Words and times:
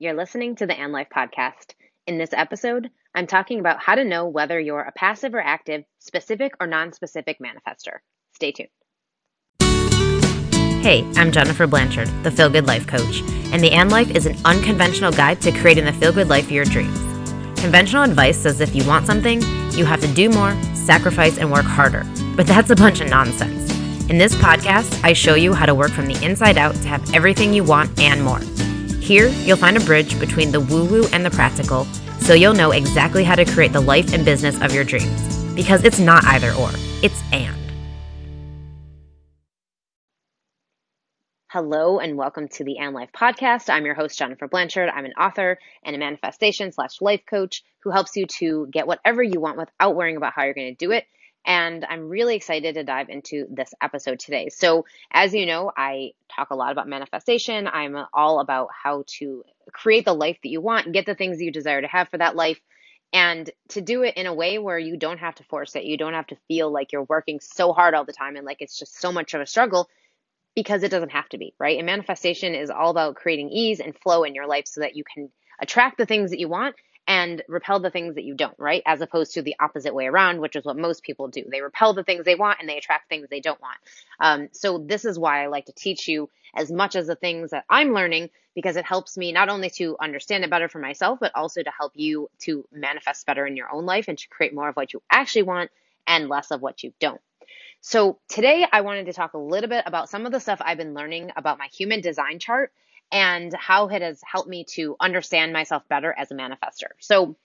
You're 0.00 0.14
listening 0.14 0.56
to 0.56 0.66
the 0.66 0.76
And 0.76 0.92
Life 0.92 1.06
podcast. 1.14 1.74
In 2.08 2.18
this 2.18 2.32
episode, 2.32 2.90
I'm 3.14 3.28
talking 3.28 3.60
about 3.60 3.80
how 3.80 3.94
to 3.94 4.02
know 4.02 4.26
whether 4.26 4.58
you're 4.58 4.80
a 4.80 4.90
passive 4.90 5.34
or 5.34 5.40
active, 5.40 5.84
specific 6.00 6.52
or 6.58 6.66
non 6.66 6.92
specific 6.92 7.38
manifester. 7.38 7.98
Stay 8.34 8.50
tuned. 8.50 8.70
Hey, 10.82 11.08
I'm 11.14 11.30
Jennifer 11.30 11.68
Blanchard, 11.68 12.08
the 12.24 12.32
Feel 12.32 12.50
Good 12.50 12.66
Life 12.66 12.88
Coach, 12.88 13.22
and 13.52 13.62
the 13.62 13.70
And 13.70 13.88
Life 13.88 14.10
is 14.10 14.26
an 14.26 14.36
unconventional 14.44 15.12
guide 15.12 15.40
to 15.42 15.52
creating 15.52 15.84
the 15.84 15.92
feel 15.92 16.12
good 16.12 16.28
life 16.28 16.46
of 16.46 16.50
your 16.50 16.64
dreams. 16.64 16.98
Conventional 17.60 18.02
advice 18.02 18.36
says 18.36 18.60
if 18.60 18.74
you 18.74 18.84
want 18.88 19.06
something, 19.06 19.40
you 19.78 19.84
have 19.84 20.00
to 20.00 20.08
do 20.08 20.28
more, 20.28 20.60
sacrifice, 20.74 21.38
and 21.38 21.52
work 21.52 21.64
harder. 21.64 22.04
But 22.34 22.48
that's 22.48 22.70
a 22.70 22.76
bunch 22.76 23.00
of 23.00 23.08
nonsense. 23.08 23.70
In 24.10 24.18
this 24.18 24.34
podcast, 24.34 25.02
I 25.04 25.12
show 25.12 25.36
you 25.36 25.54
how 25.54 25.66
to 25.66 25.74
work 25.74 25.92
from 25.92 26.08
the 26.08 26.22
inside 26.22 26.58
out 26.58 26.74
to 26.74 26.88
have 26.88 27.14
everything 27.14 27.54
you 27.54 27.62
want 27.62 27.96
and 28.00 28.24
more. 28.24 28.40
Here, 29.04 29.28
you'll 29.28 29.58
find 29.58 29.76
a 29.76 29.80
bridge 29.80 30.18
between 30.18 30.50
the 30.50 30.60
woo 30.60 30.86
woo 30.86 31.04
and 31.12 31.26
the 31.26 31.30
practical, 31.30 31.84
so 32.20 32.32
you'll 32.32 32.54
know 32.54 32.70
exactly 32.70 33.22
how 33.22 33.34
to 33.34 33.44
create 33.44 33.74
the 33.74 33.80
life 33.82 34.14
and 34.14 34.24
business 34.24 34.58
of 34.62 34.72
your 34.72 34.82
dreams. 34.82 35.44
Because 35.54 35.84
it's 35.84 35.98
not 35.98 36.24
either 36.24 36.50
or, 36.52 36.70
it's 37.02 37.22
and. 37.30 37.54
Hello 41.48 41.98
and 41.98 42.16
welcome 42.16 42.48
to 42.48 42.64
the 42.64 42.78
And 42.78 42.94
Life 42.94 43.10
podcast. 43.14 43.68
I'm 43.68 43.84
your 43.84 43.94
host, 43.94 44.18
Jennifer 44.18 44.48
Blanchard. 44.48 44.88
I'm 44.88 45.04
an 45.04 45.12
author 45.20 45.58
and 45.84 45.94
a 45.94 45.98
manifestation 45.98 46.72
slash 46.72 47.02
life 47.02 47.24
coach 47.28 47.62
who 47.80 47.90
helps 47.90 48.16
you 48.16 48.24
to 48.38 48.68
get 48.72 48.86
whatever 48.86 49.22
you 49.22 49.38
want 49.38 49.58
without 49.58 49.96
worrying 49.96 50.16
about 50.16 50.32
how 50.34 50.44
you're 50.44 50.54
going 50.54 50.74
to 50.74 50.82
do 50.82 50.92
it 50.92 51.04
and 51.44 51.84
I'm 51.84 52.08
really 52.08 52.36
excited 52.36 52.74
to 52.74 52.84
dive 52.84 53.08
into 53.08 53.46
this 53.50 53.74
episode 53.82 54.18
today. 54.18 54.48
So, 54.48 54.86
as 55.10 55.34
you 55.34 55.46
know, 55.46 55.70
I 55.76 56.12
talk 56.34 56.50
a 56.50 56.54
lot 56.54 56.72
about 56.72 56.88
manifestation. 56.88 57.68
I'm 57.68 57.96
all 58.12 58.40
about 58.40 58.68
how 58.72 59.04
to 59.18 59.44
create 59.72 60.04
the 60.04 60.14
life 60.14 60.38
that 60.42 60.48
you 60.48 60.60
want, 60.60 60.92
get 60.92 61.06
the 61.06 61.14
things 61.14 61.40
you 61.40 61.50
desire 61.50 61.80
to 61.80 61.88
have 61.88 62.08
for 62.08 62.18
that 62.18 62.36
life, 62.36 62.60
and 63.12 63.50
to 63.68 63.80
do 63.80 64.02
it 64.02 64.16
in 64.16 64.26
a 64.26 64.34
way 64.34 64.58
where 64.58 64.78
you 64.78 64.96
don't 64.96 65.18
have 65.18 65.34
to 65.36 65.44
force 65.44 65.76
it. 65.76 65.84
You 65.84 65.96
don't 65.96 66.14
have 66.14 66.26
to 66.28 66.36
feel 66.48 66.70
like 66.70 66.92
you're 66.92 67.04
working 67.04 67.40
so 67.40 67.72
hard 67.72 67.94
all 67.94 68.04
the 68.04 68.12
time 68.12 68.36
and 68.36 68.46
like 68.46 68.60
it's 68.60 68.78
just 68.78 69.00
so 69.00 69.12
much 69.12 69.34
of 69.34 69.40
a 69.40 69.46
struggle 69.46 69.88
because 70.54 70.82
it 70.82 70.90
doesn't 70.90 71.12
have 71.12 71.28
to 71.30 71.38
be, 71.38 71.54
right? 71.58 71.78
And 71.78 71.86
manifestation 71.86 72.54
is 72.54 72.70
all 72.70 72.90
about 72.90 73.16
creating 73.16 73.50
ease 73.50 73.80
and 73.80 73.96
flow 73.96 74.24
in 74.24 74.34
your 74.34 74.46
life 74.46 74.66
so 74.66 74.80
that 74.80 74.96
you 74.96 75.04
can 75.04 75.30
attract 75.60 75.98
the 75.98 76.06
things 76.06 76.30
that 76.30 76.40
you 76.40 76.48
want 76.48 76.74
and 77.06 77.42
repel 77.48 77.80
the 77.80 77.90
things 77.90 78.14
that 78.14 78.24
you 78.24 78.34
don't, 78.34 78.58
right? 78.58 78.82
As 78.86 79.00
opposed 79.00 79.34
to 79.34 79.42
the 79.42 79.56
opposite 79.60 79.94
way 79.94 80.06
around, 80.06 80.40
which 80.40 80.56
is 80.56 80.64
what 80.64 80.76
most 80.76 81.02
people 81.02 81.28
do. 81.28 81.44
They 81.50 81.60
repel 81.60 81.92
the 81.92 82.04
things 82.04 82.24
they 82.24 82.34
want 82.34 82.60
and 82.60 82.68
they 82.68 82.78
attract 82.78 83.08
things 83.08 83.28
they 83.28 83.40
don't 83.40 83.60
want. 83.60 83.76
Um, 84.20 84.48
so 84.52 84.78
this 84.78 85.04
is 85.04 85.18
why 85.18 85.42
I 85.42 85.48
like 85.48 85.66
to 85.66 85.72
teach 85.72 86.08
you 86.08 86.30
as 86.54 86.70
much 86.70 86.96
as 86.96 87.06
the 87.06 87.16
things 87.16 87.50
that 87.50 87.64
I'm 87.68 87.92
learning 87.92 88.30
because 88.54 88.76
it 88.76 88.84
helps 88.84 89.16
me 89.16 89.32
not 89.32 89.48
only 89.48 89.68
to 89.70 89.96
understand 90.00 90.44
it 90.44 90.50
better 90.50 90.68
for 90.68 90.78
myself, 90.78 91.18
but 91.20 91.32
also 91.34 91.62
to 91.62 91.70
help 91.76 91.92
you 91.94 92.30
to 92.40 92.64
manifest 92.72 93.26
better 93.26 93.46
in 93.46 93.56
your 93.56 93.72
own 93.72 93.84
life 93.84 94.06
and 94.08 94.16
to 94.16 94.28
create 94.28 94.54
more 94.54 94.68
of 94.68 94.76
what 94.76 94.92
you 94.92 95.02
actually 95.10 95.42
want 95.42 95.70
and 96.06 96.28
less 96.28 96.50
of 96.50 96.62
what 96.62 96.82
you 96.82 96.92
don't. 97.00 97.20
So 97.80 98.18
today 98.28 98.66
I 98.70 98.80
wanted 98.80 99.06
to 99.06 99.12
talk 99.12 99.34
a 99.34 99.38
little 99.38 99.68
bit 99.68 99.84
about 99.86 100.08
some 100.08 100.24
of 100.24 100.32
the 100.32 100.40
stuff 100.40 100.62
I've 100.64 100.78
been 100.78 100.94
learning 100.94 101.32
about 101.36 101.58
my 101.58 101.66
human 101.66 102.00
design 102.00 102.38
chart 102.38 102.72
and 103.14 103.54
how 103.54 103.86
it 103.86 104.02
has 104.02 104.20
helped 104.26 104.48
me 104.48 104.64
to 104.64 104.96
understand 105.00 105.52
myself 105.52 105.88
better 105.88 106.12
as 106.18 106.32
a 106.32 106.34
manifester. 106.34 106.90
So 106.98 107.36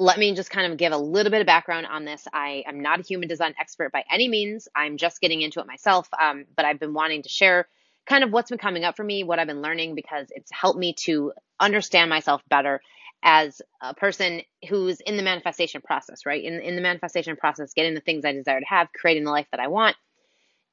let 0.00 0.18
me 0.18 0.34
just 0.34 0.50
kind 0.50 0.70
of 0.70 0.76
give 0.76 0.92
a 0.92 0.98
little 0.98 1.30
bit 1.30 1.40
of 1.40 1.46
background 1.46 1.86
on 1.86 2.04
this. 2.04 2.26
I 2.34 2.64
am 2.66 2.80
not 2.80 2.98
a 2.98 3.02
human 3.04 3.28
design 3.28 3.54
expert 3.58 3.92
by 3.92 4.02
any 4.10 4.28
means. 4.28 4.66
I'm 4.74 4.96
just 4.96 5.20
getting 5.20 5.42
into 5.42 5.60
it 5.60 5.66
myself, 5.68 6.08
um, 6.20 6.44
but 6.56 6.64
I've 6.64 6.80
been 6.80 6.92
wanting 6.92 7.22
to 7.22 7.28
share 7.28 7.68
kind 8.04 8.24
of 8.24 8.32
what's 8.32 8.50
been 8.50 8.58
coming 8.58 8.82
up 8.82 8.96
for 8.96 9.04
me, 9.04 9.22
what 9.22 9.38
I've 9.38 9.46
been 9.46 9.62
learning, 9.62 9.94
because 9.94 10.26
it's 10.30 10.50
helped 10.50 10.78
me 10.78 10.94
to 11.04 11.32
understand 11.60 12.10
myself 12.10 12.42
better 12.50 12.82
as 13.22 13.62
a 13.80 13.94
person 13.94 14.42
who's 14.68 14.98
in 15.00 15.16
the 15.16 15.22
manifestation 15.22 15.82
process, 15.82 16.26
right? 16.26 16.42
In, 16.42 16.54
in 16.54 16.74
the 16.74 16.82
manifestation 16.82 17.36
process, 17.36 17.74
getting 17.74 17.94
the 17.94 18.00
things 18.00 18.24
I 18.24 18.32
desire 18.32 18.58
to 18.58 18.66
have, 18.66 18.88
creating 18.92 19.22
the 19.22 19.30
life 19.30 19.46
that 19.52 19.60
I 19.60 19.68
want 19.68 19.94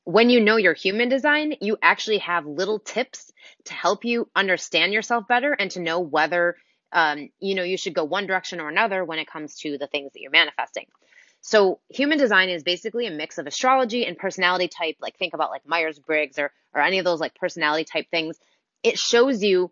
when 0.10 0.32
you 0.32 0.42
know 0.42 0.56
your 0.56 0.74
human 0.74 1.08
design, 1.08 1.54
you 1.62 1.78
actually 1.84 2.18
have 2.18 2.48
little 2.48 2.80
tips 2.80 3.32
to 3.66 3.74
help 3.74 4.04
you 4.04 4.28
understand 4.36 4.92
yourself 4.92 5.28
better 5.28 5.54
and 5.54 5.70
to 5.70 5.80
know 5.80 6.00
whether 6.00 6.56
um, 6.92 7.30
you 7.40 7.54
know 7.54 7.62
you 7.62 7.78
should 7.78 7.94
go 7.94 8.04
one 8.06 8.26
direction 8.26 8.60
or 8.60 8.70
another 8.70 9.06
when 9.06 9.20
it 9.20 9.28
comes 9.28 9.54
to 9.58 9.78
the 9.78 9.86
things 9.86 10.12
that 10.14 10.22
you're 10.22 10.32
manifesting. 10.32 10.86
So 11.42 11.80
human 11.90 12.18
design 12.18 12.50
is 12.50 12.64
basically 12.64 13.06
a 13.06 13.12
mix 13.12 13.38
of 13.38 13.46
astrology 13.46 14.04
and 14.04 14.18
personality 14.18 14.68
type. 14.68 14.96
Like 15.00 15.16
think 15.20 15.36
about 15.36 15.52
like 15.52 15.68
Myers 15.68 16.00
Briggs 16.00 16.40
or 16.40 16.52
or 16.74 16.82
any 16.82 16.98
of 16.98 17.06
those 17.06 17.20
like 17.20 17.36
personality 17.36 17.86
type 17.86 18.08
things. 18.10 18.40
It 18.82 18.98
shows 18.98 19.44
you 19.44 19.72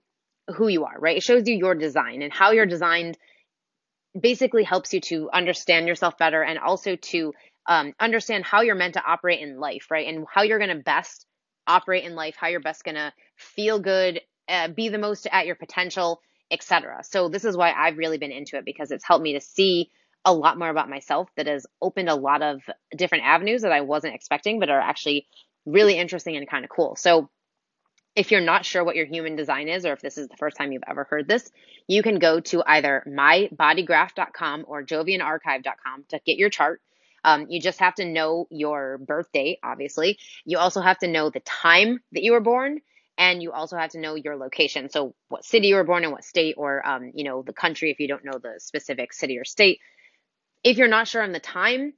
who 0.56 0.68
you 0.68 0.86
are, 0.86 1.00
right? 1.00 1.18
It 1.18 1.24
shows 1.24 1.48
you 1.48 1.56
your 1.56 1.74
design 1.74 2.22
and 2.22 2.32
how 2.32 2.52
you're 2.52 2.68
designed. 2.68 3.18
Basically 4.20 4.64
helps 4.64 4.94
you 4.94 5.02
to 5.10 5.32
understand 5.34 5.88
yourself 5.88 6.20
better 6.20 6.44
and 6.44 6.60
also 6.60 6.96
to 6.96 7.34
um, 7.68 7.94
understand 8.00 8.46
how 8.46 8.62
you're 8.62 8.76
meant 8.76 8.94
to 8.94 9.04
operate 9.04 9.42
in 9.42 9.60
life, 9.60 9.88
right? 9.92 10.08
And 10.08 10.26
how 10.32 10.44
you're 10.44 10.60
going 10.60 10.76
to 10.76 10.84
best 10.84 11.26
operate 11.68 12.06
in 12.06 12.16
life, 12.16 12.36
how 12.38 12.48
you're 12.48 12.60
best 12.60 12.84
going 12.84 12.96
to 12.96 13.14
feel 13.36 13.80
good, 13.80 14.22
uh, 14.48 14.70
be 14.70 14.90
the 14.90 14.98
most 14.98 15.28
at 15.32 15.46
your 15.46 15.56
potential, 15.56 16.22
etc. 16.50 17.04
So 17.04 17.28
this 17.30 17.44
is 17.44 17.58
why 17.58 17.74
I've 17.74 17.98
really 17.98 18.18
been 18.18 18.32
into 18.32 18.58
it 18.58 18.66
because 18.66 18.92
it's 18.92 19.06
helped 19.06 19.24
me 19.24 19.34
to 19.34 19.42
see 19.42 19.92
a 20.24 20.34
lot 20.34 20.58
more 20.58 20.70
about 20.70 20.90
myself 20.90 21.30
that 21.36 21.48
has 21.48 21.66
opened 21.82 22.10
a 22.10 22.16
lot 22.16 22.42
of 22.42 22.62
different 22.96 23.26
avenues 23.26 23.62
that 23.62 23.72
I 23.72 23.82
wasn't 23.82 24.16
expecting, 24.16 24.60
but 24.60 24.70
are 24.70 24.80
actually 24.80 25.28
really 25.66 25.98
interesting 25.98 26.38
and 26.38 26.50
kind 26.50 26.64
of 26.64 26.70
cool. 26.70 26.96
So 26.96 27.30
if 28.16 28.32
you're 28.32 28.42
not 28.42 28.66
sure 28.66 28.84
what 28.84 28.96
your 28.96 29.06
human 29.06 29.36
design 29.36 29.68
is, 29.70 29.86
or 29.86 29.94
if 29.94 30.02
this 30.02 30.18
is 30.18 30.28
the 30.28 30.38
first 30.38 30.58
time 30.58 30.72
you've 30.72 30.84
ever 30.88 31.06
heard 31.10 31.28
this, 31.28 31.52
you 31.88 32.02
can 32.02 32.18
go 32.18 32.40
to 32.40 32.64
either 32.66 33.04
mybodygraph.com 33.08 34.66
or 34.68 34.84
jovianarchive.com 34.84 36.06
to 36.10 36.20
get 36.26 36.38
your 36.38 36.50
chart. 36.50 36.82
Um, 37.28 37.48
you 37.50 37.60
just 37.60 37.80
have 37.82 37.96
to 37.96 38.06
know 38.06 38.48
your 38.50 39.00
birth 39.00 39.28
date, 39.34 39.60
obviously. 39.62 40.18
You 40.46 40.60
also 40.60 40.80
have 40.80 40.98
to 41.00 41.10
know 41.10 41.30
the 41.30 41.42
time 41.42 42.00
that 42.14 42.24
you 42.24 42.32
were 42.32 42.40
born, 42.40 42.80
and 43.18 43.44
you 43.44 43.52
also 43.52 43.76
have 43.76 43.90
to 43.92 44.00
know 44.00 44.16
your 44.16 44.38
location. 44.38 44.90
So, 44.90 45.14
what 45.28 45.44
city 45.44 45.68
you 45.68 45.76
were 45.76 45.84
born 45.84 46.06
in, 46.06 46.12
what 46.12 46.24
state, 46.24 46.56
or 46.58 46.88
um, 46.88 47.12
you 47.14 47.26
know 47.26 47.42
the 47.42 47.52
country 47.52 47.92
if 47.92 48.00
you 48.00 48.08
don't 48.08 48.24
know 48.24 48.40
the 48.42 48.54
specific 48.60 49.12
city 49.12 49.38
or 49.38 49.44
state. 49.44 49.80
If 50.64 50.78
you're 50.78 50.88
not 50.88 51.10
sure 51.10 51.22
on 51.22 51.34
the 51.34 51.42
time, 51.42 51.94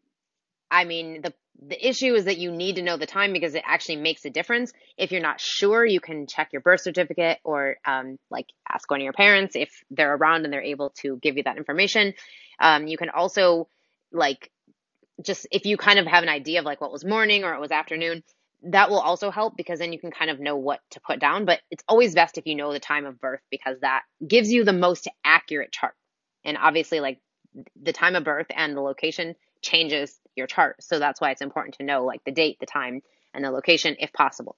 I 0.72 0.86
mean 0.86 1.22
the 1.22 1.32
the 1.62 1.88
issue 1.88 2.16
is 2.16 2.26
that 2.26 2.40
you 2.40 2.52
need 2.52 2.78
to 2.78 2.82
know 2.82 2.98
the 2.98 3.06
time 3.06 3.32
because 3.32 3.54
it 3.54 3.64
actually 3.68 3.98
makes 3.98 4.26
a 4.26 4.32
difference. 4.32 4.74
If 4.98 5.12
you're 5.12 5.22
not 5.22 5.40
sure, 5.40 5.86
you 5.86 6.00
can 6.00 6.26
check 6.26 6.50
your 6.54 6.64
birth 6.64 6.82
certificate 6.82 7.38
or 7.44 7.76
um, 7.86 8.18
like 8.32 8.48
ask 8.68 8.90
one 8.90 9.02
of 9.02 9.04
your 9.04 9.14
parents 9.14 9.56
if 9.56 9.70
they're 9.92 10.16
around 10.16 10.46
and 10.46 10.52
they're 10.52 10.64
able 10.64 10.90
to 11.02 11.18
give 11.22 11.38
you 11.38 11.44
that 11.44 11.58
information. 11.58 12.16
Um, 12.60 12.88
you 12.88 12.98
can 12.98 13.10
also 13.12 13.68
like 14.12 14.50
just 15.22 15.48
if 15.52 15.66
you 15.66 15.78
kind 15.78 16.00
of 16.00 16.06
have 16.06 16.24
an 16.24 16.30
idea 16.30 16.60
of 16.60 16.66
like 16.66 16.82
what 16.82 16.92
was 16.92 17.06
morning 17.06 17.44
or 17.44 17.54
it 17.54 17.62
was 17.62 17.72
afternoon, 17.72 18.24
that 18.64 18.90
will 18.90 19.00
also 19.00 19.32
help 19.32 19.56
because 19.56 19.80
then 19.80 19.94
you 19.94 20.00
can 20.00 20.12
kind 20.12 20.30
of 20.30 20.40
know 20.40 20.58
what 20.58 20.82
to 20.92 21.00
put 21.00 21.20
down. 21.20 21.46
But 21.46 21.62
it's 21.72 21.84
always 21.88 22.16
best 22.16 22.38
if 22.38 22.46
you 22.46 22.56
know 22.56 22.74
the 22.74 22.80
time 22.80 23.06
of 23.06 23.20
birth 23.20 23.42
because 23.50 23.80
that 23.82 24.04
gives 24.26 24.52
you 24.52 24.64
the 24.64 24.74
most 24.74 25.08
accurate 25.24 25.72
chart. 25.72 25.94
And 26.44 26.58
obviously, 26.58 27.00
like 27.00 27.20
the 27.82 27.94
time 27.94 28.16
of 28.16 28.24
birth 28.24 28.48
and 28.56 28.76
the 28.76 28.82
location 28.82 29.36
changes 29.62 30.20
your 30.36 30.48
chart. 30.48 30.84
So 30.84 31.00
that's 31.00 31.20
why 31.20 31.32
it's 31.32 31.42
important 31.42 31.76
to 31.76 31.84
know 31.84 32.06
like 32.06 32.24
the 32.24 32.32
date, 32.32 32.58
the 32.60 32.66
time, 32.66 33.02
and 33.34 33.44
the 33.44 33.52
location 33.52 33.96
if 34.00 34.12
possible. 34.14 34.58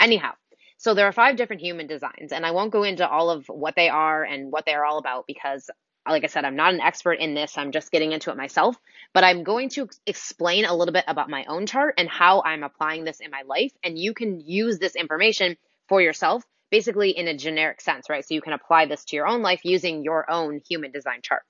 Anyhow, 0.00 0.32
so 0.78 0.94
there 0.94 1.06
are 1.06 1.12
five 1.12 1.36
different 1.36 1.62
human 1.62 1.86
designs, 1.86 2.32
and 2.32 2.44
I 2.44 2.50
won't 2.50 2.72
go 2.72 2.82
into 2.82 3.08
all 3.08 3.30
of 3.30 3.46
what 3.46 3.76
they 3.76 3.88
are 3.88 4.24
and 4.24 4.50
what 4.50 4.66
they 4.66 4.74
are 4.74 4.84
all 4.84 4.98
about 4.98 5.26
because 5.26 5.70
like 6.08 6.24
I 6.24 6.26
said, 6.26 6.44
I'm 6.44 6.56
not 6.56 6.74
an 6.74 6.80
expert 6.80 7.14
in 7.14 7.34
this. 7.34 7.56
I'm 7.56 7.70
just 7.70 7.92
getting 7.92 8.12
into 8.12 8.30
it 8.30 8.36
myself, 8.36 8.76
but 9.14 9.22
I'm 9.22 9.44
going 9.44 9.68
to 9.70 9.88
explain 10.06 10.64
a 10.64 10.74
little 10.74 10.92
bit 10.92 11.04
about 11.06 11.30
my 11.30 11.44
own 11.44 11.66
chart 11.66 11.94
and 11.98 12.08
how 12.08 12.42
I'm 12.42 12.64
applying 12.64 13.04
this 13.04 13.20
in 13.20 13.30
my 13.30 13.42
life. 13.46 13.72
And 13.84 13.98
you 13.98 14.12
can 14.12 14.40
use 14.40 14.78
this 14.78 14.96
information 14.96 15.56
for 15.88 16.00
yourself, 16.00 16.42
basically 16.70 17.10
in 17.10 17.28
a 17.28 17.36
generic 17.36 17.80
sense, 17.80 18.10
right? 18.10 18.26
So 18.26 18.34
you 18.34 18.42
can 18.42 18.52
apply 18.52 18.86
this 18.86 19.04
to 19.06 19.16
your 19.16 19.28
own 19.28 19.42
life 19.42 19.60
using 19.64 20.02
your 20.02 20.28
own 20.30 20.60
human 20.68 20.90
design 20.90 21.20
chart. 21.22 21.42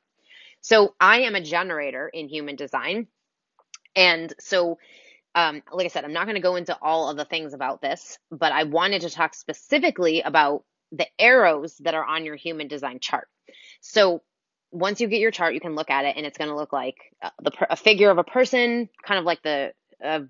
So 0.60 0.94
I 1.00 1.22
am 1.22 1.34
a 1.34 1.40
generator 1.40 2.08
in 2.08 2.28
human 2.28 2.56
design. 2.56 3.08
And 3.96 4.32
so, 4.38 4.78
um, 5.34 5.62
like 5.72 5.86
I 5.86 5.88
said, 5.88 6.04
I'm 6.04 6.12
not 6.12 6.26
going 6.26 6.36
to 6.36 6.42
go 6.42 6.56
into 6.56 6.76
all 6.80 7.08
of 7.08 7.16
the 7.16 7.24
things 7.24 7.54
about 7.54 7.80
this, 7.80 8.18
but 8.30 8.52
I 8.52 8.64
wanted 8.64 9.02
to 9.02 9.10
talk 9.10 9.34
specifically 9.34 10.20
about 10.20 10.64
the 10.92 11.06
arrows 11.18 11.76
that 11.78 11.94
are 11.94 12.04
on 12.04 12.24
your 12.24 12.36
human 12.36 12.68
design 12.68 13.00
chart. 13.00 13.28
So 13.80 14.22
once 14.72 15.00
you 15.00 15.08
get 15.08 15.20
your 15.20 15.30
chart, 15.30 15.54
you 15.54 15.60
can 15.60 15.74
look 15.74 15.90
at 15.90 16.04
it 16.04 16.16
and 16.16 16.26
it's 16.26 16.38
going 16.38 16.50
to 16.50 16.56
look 16.56 16.72
like 16.72 16.96
the 17.42 17.52
a 17.70 17.76
figure 17.76 18.10
of 18.10 18.18
a 18.18 18.24
person, 18.24 18.88
kind 19.06 19.18
of 19.18 19.24
like 19.24 19.42
the 19.42 19.72
uh, 20.04 20.20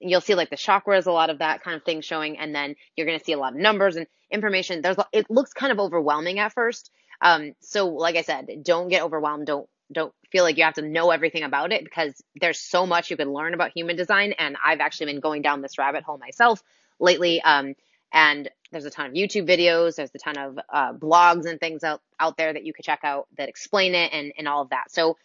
you'll 0.00 0.20
see 0.20 0.34
like 0.34 0.50
the 0.50 0.56
chakras, 0.56 1.06
a 1.06 1.12
lot 1.12 1.30
of 1.30 1.40
that 1.40 1.62
kind 1.62 1.76
of 1.76 1.84
thing 1.84 2.00
showing, 2.00 2.38
and 2.38 2.54
then 2.54 2.76
you're 2.96 3.06
going 3.06 3.18
to 3.18 3.24
see 3.24 3.32
a 3.32 3.38
lot 3.38 3.52
of 3.52 3.58
numbers 3.58 3.96
and 3.96 4.06
information. 4.30 4.80
There's 4.80 4.96
it 5.12 5.26
looks 5.28 5.52
kind 5.52 5.72
of 5.72 5.78
overwhelming 5.78 6.38
at 6.38 6.52
first. 6.52 6.90
Um, 7.20 7.52
so 7.60 7.88
like 7.88 8.16
I 8.16 8.22
said, 8.22 8.48
don't 8.62 8.88
get 8.88 9.02
overwhelmed. 9.02 9.46
Don't 9.46 9.68
don't 9.92 10.12
feel 10.30 10.44
like 10.44 10.58
you 10.58 10.64
have 10.64 10.74
to 10.74 10.82
know 10.82 11.10
everything 11.10 11.42
about 11.42 11.72
it 11.72 11.82
because 11.82 12.22
there's 12.40 12.60
so 12.60 12.86
much 12.86 13.10
you 13.10 13.16
can 13.16 13.32
learn 13.32 13.54
about 13.54 13.72
human 13.74 13.96
design. 13.96 14.32
And 14.38 14.56
I've 14.64 14.80
actually 14.80 15.06
been 15.12 15.20
going 15.20 15.42
down 15.42 15.62
this 15.62 15.78
rabbit 15.78 16.04
hole 16.04 16.18
myself 16.18 16.62
lately. 17.00 17.40
Um, 17.40 17.74
And 18.12 18.48
there's 18.72 18.84
a 18.84 18.90
ton 18.90 19.06
of 19.06 19.12
YouTube 19.12 19.48
videos, 19.48 19.96
there's 19.96 20.10
a 20.14 20.18
ton 20.18 20.38
of 20.38 20.58
uh, 20.72 20.92
blogs 20.92 21.46
and 21.46 21.60
things 21.60 21.84
out, 21.84 22.00
out 22.18 22.36
there 22.36 22.52
that 22.52 22.64
you 22.64 22.72
could 22.72 22.84
check 22.84 23.00
out 23.02 23.28
that 23.36 23.48
explain 23.48 23.94
it 23.94 24.12
and, 24.12 24.32
and 24.36 24.48
all 24.48 24.62
of 24.62 24.70
that. 24.70 24.90
So 24.90 25.16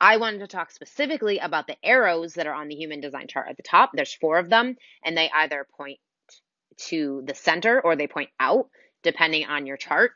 I 0.00 0.16
wanted 0.16 0.38
to 0.38 0.46
talk 0.46 0.70
specifically 0.70 1.38
about 1.38 1.66
the 1.66 1.76
arrows 1.82 2.34
that 2.34 2.46
are 2.46 2.54
on 2.54 2.68
the 2.68 2.74
human 2.74 3.00
design 3.00 3.28
chart 3.28 3.48
at 3.48 3.56
the 3.56 3.62
top. 3.62 3.90
There's 3.94 4.14
four 4.14 4.38
of 4.38 4.48
them, 4.48 4.76
and 5.04 5.16
they 5.16 5.30
either 5.30 5.66
point 5.76 5.98
to 6.88 7.22
the 7.26 7.34
center 7.34 7.80
or 7.80 7.96
they 7.96 8.06
point 8.06 8.30
out, 8.38 8.68
depending 9.02 9.46
on 9.46 9.66
your 9.66 9.76
chart. 9.76 10.12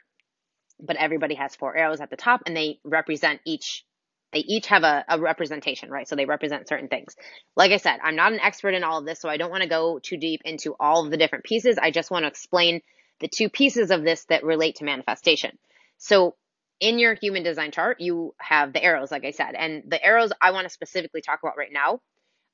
But 0.80 0.96
everybody 0.96 1.34
has 1.34 1.54
four 1.54 1.76
arrows 1.76 2.00
at 2.00 2.10
the 2.10 2.16
top, 2.16 2.42
and 2.46 2.56
they 2.56 2.80
represent 2.84 3.40
each. 3.44 3.84
They 4.34 4.40
each 4.40 4.66
have 4.68 4.82
a, 4.84 5.04
a 5.08 5.20
representation, 5.20 5.90
right? 5.90 6.08
So 6.08 6.16
they 6.16 6.26
represent 6.26 6.68
certain 6.68 6.88
things. 6.88 7.16
Like 7.56 7.72
I 7.72 7.78
said, 7.78 8.00
I'm 8.02 8.16
not 8.16 8.32
an 8.32 8.40
expert 8.40 8.74
in 8.74 8.84
all 8.84 8.98
of 8.98 9.06
this, 9.06 9.20
so 9.20 9.28
I 9.28 9.38
don't 9.38 9.50
want 9.50 9.62
to 9.62 9.68
go 9.68 10.00
too 10.00 10.18
deep 10.18 10.42
into 10.44 10.74
all 10.80 11.04
of 11.04 11.10
the 11.12 11.16
different 11.16 11.44
pieces. 11.44 11.78
I 11.80 11.92
just 11.92 12.10
want 12.10 12.24
to 12.24 12.28
explain 12.28 12.82
the 13.20 13.28
two 13.28 13.48
pieces 13.48 13.92
of 13.92 14.02
this 14.02 14.26
that 14.26 14.44
relate 14.44 14.76
to 14.76 14.84
manifestation. 14.84 15.58
So 15.98 16.34
in 16.80 16.98
your 16.98 17.14
human 17.14 17.44
design 17.44 17.70
chart, 17.70 18.00
you 18.00 18.34
have 18.40 18.72
the 18.72 18.82
arrows, 18.82 19.10
like 19.12 19.24
I 19.24 19.30
said. 19.30 19.54
And 19.54 19.84
the 19.88 20.04
arrows 20.04 20.32
I 20.42 20.50
want 20.50 20.66
to 20.66 20.70
specifically 20.70 21.22
talk 21.22 21.40
about 21.42 21.56
right 21.56 21.72
now 21.72 22.00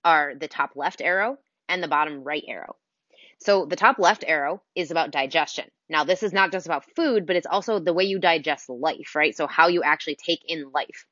are 0.05 0.35
the 0.38 0.49
top 0.49 0.73
left 0.76 1.00
arrow 1.00 1.38
and 1.69 1.83
the 1.83 1.88
bottom 1.88 2.25
right 2.25 2.44
arrow. 2.47 2.76
So 3.41 3.67
the 3.67 3.76
top 3.76 3.99
left 3.99 4.25
arrow 4.26 4.62
is 4.75 4.91
about 4.91 5.12
digestion. 5.12 5.67
Now, 5.88 6.05
this 6.05 6.23
is 6.23 6.33
not 6.33 6.53
just 6.53 6.67
about 6.67 6.85
food, 6.94 7.26
but 7.26 7.37
it's 7.37 7.47
also 7.47 7.79
the 7.81 7.94
way 7.94 8.05
you 8.05 8.19
digest 8.19 8.69
life, 8.69 9.15
right? 9.17 9.37
So 9.37 9.47
how 9.47 9.69
you 9.69 9.83
actually 9.83 10.17
take 10.17 10.41
in 10.47 10.71
life. 10.73 11.06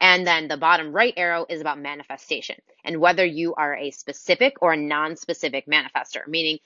And 0.00 0.26
then 0.26 0.48
the 0.48 0.56
bottom 0.56 0.92
right 0.92 1.14
arrow 1.16 1.46
is 1.48 1.60
about 1.60 1.78
manifestation 1.78 2.56
and 2.84 3.00
whether 3.00 3.24
you 3.24 3.54
are 3.54 3.74
a 3.74 3.90
specific 3.90 4.56
or 4.60 4.72
a 4.72 4.76
non-specific 4.76 5.66
manifester, 5.66 6.26
meaning 6.26 6.58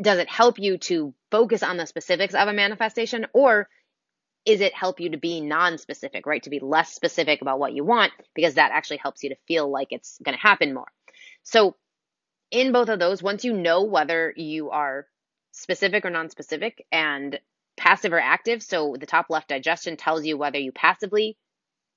does 0.00 0.18
it 0.18 0.28
help 0.28 0.58
you 0.58 0.78
to 0.78 1.14
focus 1.30 1.62
on 1.62 1.76
the 1.76 1.86
specifics 1.86 2.34
of 2.34 2.48
a 2.48 2.52
manifestation 2.52 3.26
or 3.32 3.68
is 4.44 4.60
it 4.60 4.74
help 4.74 5.00
you 5.00 5.10
to 5.10 5.16
be 5.16 5.40
non-specific, 5.40 6.26
right? 6.26 6.42
To 6.42 6.50
be 6.50 6.60
less 6.60 6.92
specific 6.92 7.40
about 7.40 7.58
what 7.58 7.72
you 7.72 7.82
want 7.84 8.12
because 8.34 8.54
that 8.54 8.72
actually 8.72 8.98
helps 8.98 9.22
you 9.22 9.30
to 9.30 9.36
feel 9.48 9.70
like 9.70 9.88
it's 9.90 10.18
going 10.22 10.36
to 10.36 10.42
happen 10.42 10.74
more. 10.74 10.88
So 11.42 11.76
in 12.50 12.72
both 12.72 12.88
of 12.88 12.98
those, 12.98 13.22
once 13.22 13.44
you 13.44 13.52
know 13.52 13.84
whether 13.84 14.32
you 14.36 14.70
are 14.70 15.06
specific 15.52 16.04
or 16.04 16.10
non-specific 16.10 16.86
and 16.92 17.40
passive 17.76 18.12
or 18.12 18.20
active, 18.20 18.62
so 18.62 18.96
the 18.98 19.06
top 19.06 19.26
left 19.30 19.48
digestion 19.48 19.96
tells 19.96 20.24
you 20.24 20.36
whether 20.36 20.58
you 20.58 20.72
passively 20.72 21.36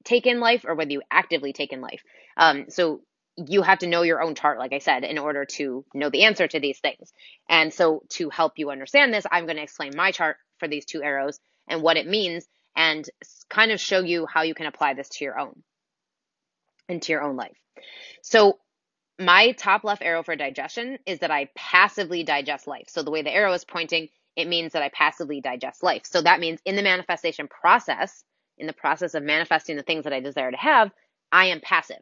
take 0.07 0.25
in 0.25 0.39
life 0.39 0.65
or 0.67 0.75
whether 0.75 0.91
you 0.91 1.01
actively 1.11 1.53
take 1.53 1.73
in 1.73 1.81
life. 1.81 2.01
Um, 2.37 2.65
so 2.69 3.01
you 3.35 3.61
have 3.61 3.79
to 3.79 3.87
know 3.87 4.01
your 4.01 4.21
own 4.21 4.33
chart, 4.33 4.57
like 4.57 4.73
I 4.73 4.79
said, 4.79 5.03
in 5.03 5.17
order 5.19 5.45
to 5.57 5.85
know 5.93 6.09
the 6.09 6.23
answer 6.23 6.47
to 6.47 6.59
these 6.59 6.79
things. 6.79 7.13
And 7.47 7.71
so 7.73 8.01
to 8.11 8.29
help 8.29 8.53
you 8.57 8.71
understand 8.71 9.13
this, 9.13 9.25
I'm 9.31 9.45
going 9.45 9.57
to 9.57 9.63
explain 9.63 9.91
my 9.95 10.11
chart 10.11 10.37
for 10.57 10.67
these 10.67 10.85
two 10.85 11.03
arrows 11.03 11.39
and 11.67 11.83
what 11.83 11.97
it 11.97 12.07
means 12.07 12.47
and 12.75 13.07
kind 13.49 13.71
of 13.71 13.79
show 13.79 13.99
you 13.99 14.25
how 14.25 14.41
you 14.41 14.55
can 14.55 14.65
apply 14.65 14.93
this 14.93 15.09
to 15.09 15.23
your 15.23 15.39
own 15.39 15.61
into 16.89 17.11
your 17.11 17.21
own 17.21 17.35
life. 17.35 17.57
So 18.21 18.59
my 19.19 19.51
top 19.51 19.83
left 19.83 20.03
arrow 20.03 20.23
for 20.23 20.35
digestion 20.35 20.99
is 21.05 21.19
that 21.19 21.31
I 21.31 21.49
passively 21.55 22.23
digest 22.23 22.67
life. 22.67 22.85
So 22.87 23.03
the 23.03 23.11
way 23.11 23.23
the 23.23 23.33
arrow 23.33 23.53
is 23.53 23.65
pointing, 23.65 24.09
it 24.35 24.47
means 24.47 24.73
that 24.73 24.83
I 24.83 24.89
passively 24.89 25.41
digest 25.41 25.83
life. 25.83 26.03
So 26.05 26.21
that 26.21 26.39
means 26.39 26.59
in 26.65 26.75
the 26.75 26.83
manifestation 26.83 27.47
process, 27.47 28.23
in 28.57 28.67
the 28.67 28.73
process 28.73 29.13
of 29.13 29.23
manifesting 29.23 29.75
the 29.75 29.83
things 29.83 30.03
that 30.03 30.13
I 30.13 30.19
desire 30.19 30.51
to 30.51 30.57
have, 30.57 30.91
I 31.31 31.47
am 31.47 31.61
passive, 31.61 32.01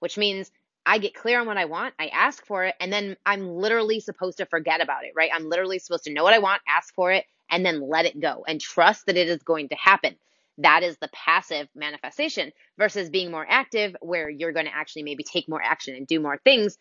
which 0.00 0.16
means 0.18 0.50
I 0.84 0.98
get 0.98 1.14
clear 1.14 1.40
on 1.40 1.46
what 1.46 1.58
I 1.58 1.66
want, 1.66 1.94
I 1.98 2.08
ask 2.08 2.44
for 2.44 2.64
it, 2.64 2.74
and 2.80 2.92
then 2.92 3.16
I'm 3.24 3.48
literally 3.48 4.00
supposed 4.00 4.38
to 4.38 4.46
forget 4.46 4.80
about 4.80 5.04
it, 5.04 5.12
right? 5.14 5.30
I'm 5.32 5.48
literally 5.48 5.78
supposed 5.78 6.04
to 6.04 6.12
know 6.12 6.24
what 6.24 6.34
I 6.34 6.40
want, 6.40 6.62
ask 6.68 6.92
for 6.94 7.12
it, 7.12 7.24
and 7.50 7.64
then 7.64 7.88
let 7.88 8.06
it 8.06 8.20
go 8.20 8.44
and 8.46 8.60
trust 8.60 9.06
that 9.06 9.16
it 9.16 9.28
is 9.28 9.42
going 9.42 9.68
to 9.68 9.76
happen. 9.76 10.16
That 10.58 10.82
is 10.82 10.98
the 10.98 11.10
passive 11.12 11.68
manifestation 11.74 12.52
versus 12.78 13.10
being 13.10 13.30
more 13.30 13.46
active, 13.48 13.94
where 14.00 14.28
you're 14.28 14.52
going 14.52 14.66
to 14.66 14.74
actually 14.74 15.04
maybe 15.04 15.24
take 15.24 15.48
more 15.48 15.62
action 15.62 15.94
and 15.94 16.06
do 16.06 16.18
more 16.20 16.38
things 16.42 16.76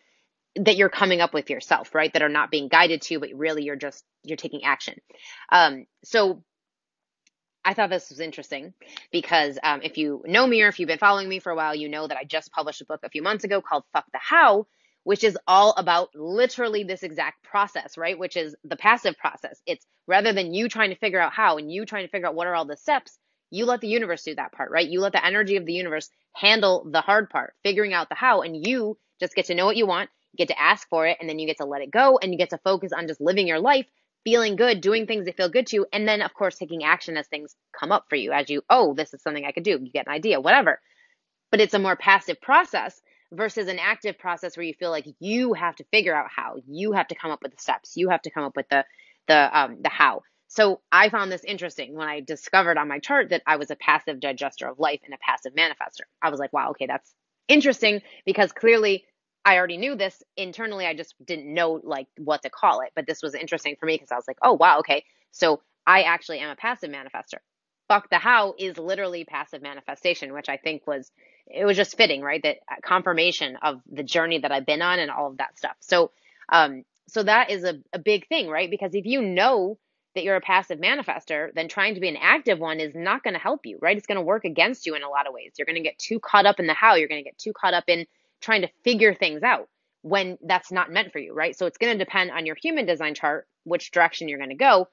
that 0.55 0.75
you're 0.75 0.89
coming 0.89 1.21
up 1.21 1.33
with 1.33 1.49
yourself, 1.49 1.95
right? 1.95 2.11
That 2.11 2.23
are 2.23 2.29
not 2.29 2.51
being 2.51 2.67
guided 2.67 3.01
to, 3.03 3.19
but 3.19 3.29
really 3.33 3.63
you're 3.63 3.75
just, 3.75 4.03
you're 4.23 4.35
taking 4.35 4.63
action. 4.63 4.99
Um, 5.51 5.85
so 6.03 6.43
I 7.63 7.73
thought 7.73 7.89
this 7.89 8.09
was 8.09 8.19
interesting 8.19 8.73
because 9.11 9.59
um, 9.63 9.81
if 9.83 9.97
you 9.97 10.23
know 10.25 10.47
me 10.47 10.63
or 10.63 10.67
if 10.67 10.79
you've 10.79 10.87
been 10.87 10.97
following 10.97 11.29
me 11.29 11.39
for 11.39 11.51
a 11.51 11.55
while, 11.55 11.75
you 11.75 11.89
know 11.89 12.07
that 12.07 12.17
I 12.17 12.23
just 12.23 12.51
published 12.51 12.81
a 12.81 12.85
book 12.85 13.01
a 13.03 13.09
few 13.09 13.21
months 13.21 13.43
ago 13.43 13.61
called 13.61 13.83
Fuck 13.93 14.05
the 14.11 14.19
How, 14.19 14.67
which 15.03 15.23
is 15.23 15.37
all 15.47 15.73
about 15.77 16.09
literally 16.15 16.83
this 16.83 17.03
exact 17.03 17.43
process, 17.43 17.97
right? 17.97 18.17
Which 18.17 18.35
is 18.35 18.55
the 18.63 18.75
passive 18.75 19.17
process. 19.17 19.61
It's 19.65 19.85
rather 20.07 20.33
than 20.33 20.53
you 20.53 20.69
trying 20.69 20.89
to 20.89 20.95
figure 20.95 21.19
out 21.19 21.33
how 21.33 21.57
and 21.57 21.71
you 21.71 21.85
trying 21.85 22.05
to 22.05 22.11
figure 22.11 22.27
out 22.27 22.35
what 22.35 22.47
are 22.47 22.55
all 22.55 22.65
the 22.65 22.77
steps, 22.77 23.17
you 23.51 23.65
let 23.65 23.81
the 23.81 23.87
universe 23.87 24.23
do 24.23 24.35
that 24.35 24.53
part, 24.53 24.71
right? 24.71 24.87
You 24.87 25.01
let 25.01 25.11
the 25.11 25.25
energy 25.25 25.57
of 25.57 25.65
the 25.65 25.73
universe 25.73 26.09
handle 26.33 26.87
the 26.89 27.01
hard 27.01 27.29
part, 27.29 27.53
figuring 27.63 27.93
out 27.93 28.09
the 28.09 28.15
how, 28.15 28.41
and 28.41 28.65
you 28.65 28.97
just 29.19 29.35
get 29.35 29.45
to 29.45 29.55
know 29.55 29.65
what 29.65 29.77
you 29.77 29.85
want, 29.85 30.09
get 30.37 30.47
to 30.47 30.59
ask 30.59 30.87
for 30.89 31.05
it, 31.05 31.17
and 31.19 31.29
then 31.29 31.37
you 31.37 31.45
get 31.45 31.57
to 31.57 31.65
let 31.65 31.81
it 31.81 31.91
go 31.91 32.17
and 32.17 32.31
you 32.31 32.37
get 32.37 32.51
to 32.51 32.57
focus 32.59 32.91
on 32.93 33.07
just 33.07 33.21
living 33.21 33.47
your 33.47 33.59
life 33.59 33.85
feeling 34.23 34.55
good, 34.55 34.81
doing 34.81 35.07
things 35.07 35.25
that 35.25 35.37
feel 35.37 35.49
good 35.49 35.67
to 35.67 35.75
you, 35.77 35.85
and 35.91 36.07
then 36.07 36.21
of 36.21 36.33
course 36.33 36.57
taking 36.57 36.83
action 36.83 37.17
as 37.17 37.27
things 37.27 37.55
come 37.77 37.91
up 37.91 38.05
for 38.09 38.15
you, 38.15 38.31
as 38.31 38.49
you, 38.49 38.61
oh, 38.69 38.93
this 38.93 39.13
is 39.13 39.21
something 39.21 39.45
I 39.45 39.51
could 39.51 39.63
do. 39.63 39.79
You 39.81 39.91
get 39.91 40.07
an 40.07 40.13
idea, 40.13 40.39
whatever. 40.39 40.79
But 41.51 41.61
it's 41.61 41.73
a 41.73 41.79
more 41.79 41.95
passive 41.95 42.39
process 42.41 43.01
versus 43.31 43.67
an 43.67 43.79
active 43.79 44.17
process 44.19 44.55
where 44.55 44.65
you 44.65 44.73
feel 44.73 44.91
like 44.91 45.05
you 45.19 45.53
have 45.53 45.75
to 45.77 45.85
figure 45.91 46.15
out 46.15 46.27
how, 46.35 46.55
you 46.67 46.93
have 46.93 47.07
to 47.07 47.15
come 47.15 47.31
up 47.31 47.41
with 47.41 47.51
the 47.51 47.61
steps, 47.61 47.93
you 47.95 48.09
have 48.09 48.21
to 48.23 48.31
come 48.31 48.43
up 48.43 48.55
with 48.55 48.67
the 48.69 48.85
the 49.27 49.59
um 49.59 49.77
the 49.81 49.89
how. 49.89 50.21
So 50.47 50.81
I 50.91 51.07
found 51.09 51.31
this 51.31 51.45
interesting 51.45 51.95
when 51.95 52.09
I 52.09 52.19
discovered 52.19 52.77
on 52.77 52.89
my 52.89 52.99
chart 52.99 53.29
that 53.29 53.41
I 53.47 53.55
was 53.55 53.71
a 53.71 53.75
passive 53.77 54.19
digester 54.19 54.67
of 54.67 54.79
life 54.79 54.99
and 55.05 55.13
a 55.13 55.17
passive 55.25 55.53
manifester. 55.53 56.03
I 56.21 56.29
was 56.29 56.41
like, 56.41 56.51
wow, 56.51 56.71
okay, 56.71 56.87
that's 56.87 57.13
interesting 57.47 58.01
because 58.25 58.51
clearly 58.51 59.05
I 59.43 59.57
already 59.57 59.77
knew 59.77 59.95
this 59.95 60.21
internally. 60.37 60.85
I 60.85 60.93
just 60.93 61.15
didn't 61.25 61.51
know 61.53 61.79
like 61.83 62.07
what 62.17 62.43
to 62.43 62.49
call 62.49 62.81
it. 62.81 62.91
But 62.95 63.07
this 63.07 63.21
was 63.21 63.33
interesting 63.33 63.75
for 63.79 63.85
me 63.85 63.95
because 63.95 64.11
I 64.11 64.15
was 64.15 64.27
like, 64.27 64.37
oh, 64.41 64.53
wow, 64.53 64.79
okay. 64.79 65.03
So 65.31 65.61
I 65.85 66.03
actually 66.03 66.39
am 66.39 66.49
a 66.49 66.55
passive 66.55 66.91
manifester. 66.91 67.39
Fuck 67.87 68.09
the 68.09 68.17
how 68.17 68.53
is 68.57 68.77
literally 68.77 69.25
passive 69.25 69.61
manifestation, 69.61 70.33
which 70.33 70.47
I 70.47 70.57
think 70.57 70.85
was, 70.87 71.11
it 71.47 71.65
was 71.65 71.75
just 71.75 71.97
fitting, 71.97 72.21
right? 72.21 72.41
That 72.41 72.57
uh, 72.71 72.75
confirmation 72.83 73.57
of 73.61 73.81
the 73.91 74.03
journey 74.03 74.39
that 74.39 74.51
I've 74.51 74.65
been 74.65 74.81
on 74.81 74.99
and 74.99 75.11
all 75.11 75.27
of 75.27 75.37
that 75.37 75.57
stuff. 75.57 75.75
So, 75.79 76.11
um, 76.49 76.83
so 77.09 77.23
that 77.23 77.49
is 77.49 77.63
a, 77.63 77.79
a 77.91 77.99
big 77.99 78.27
thing, 78.27 78.47
right? 78.47 78.69
Because 78.69 78.93
if 78.93 79.05
you 79.05 79.21
know 79.21 79.77
that 80.13 80.23
you're 80.23 80.35
a 80.35 80.41
passive 80.41 80.79
manifester, 80.79 81.53
then 81.53 81.67
trying 81.67 81.95
to 81.95 82.01
be 82.01 82.09
an 82.09 82.17
active 82.17 82.59
one 82.59 82.79
is 82.79 82.93
not 82.95 83.23
going 83.23 83.33
to 83.33 83.39
help 83.39 83.61
you, 83.65 83.77
right? 83.81 83.97
It's 83.97 84.07
going 84.07 84.17
to 84.17 84.21
work 84.21 84.45
against 84.45 84.85
you 84.85 84.95
in 84.95 85.03
a 85.03 85.09
lot 85.09 85.27
of 85.27 85.33
ways. 85.33 85.53
You're 85.57 85.65
going 85.65 85.75
to 85.75 85.81
get 85.81 85.97
too 85.97 86.19
caught 86.19 86.45
up 86.45 86.59
in 86.59 86.67
the 86.67 86.73
how. 86.73 86.95
You're 86.95 87.07
going 87.07 87.23
to 87.23 87.29
get 87.29 87.37
too 87.37 87.53
caught 87.53 87.73
up 87.73 87.85
in 87.87 88.05
trying 88.41 88.61
to 88.61 88.69
figure 88.83 89.13
things 89.13 89.43
out 89.43 89.69
when 90.01 90.37
that's 90.41 90.71
not 90.71 90.91
meant 90.91 91.11
for 91.11 91.19
you, 91.19 91.33
right? 91.33 91.57
So 91.57 91.65
it's 91.65 91.77
going 91.77 91.97
to 91.97 92.03
depend 92.03 92.31
on 92.31 92.45
your 92.45 92.55
human 92.55 92.85
design 92.85 93.13
chart, 93.13 93.47
which 93.63 93.91
direction 93.91 94.27
you're 94.27 94.39
going 94.39 94.49
to 94.49 94.55
go. 94.55 94.87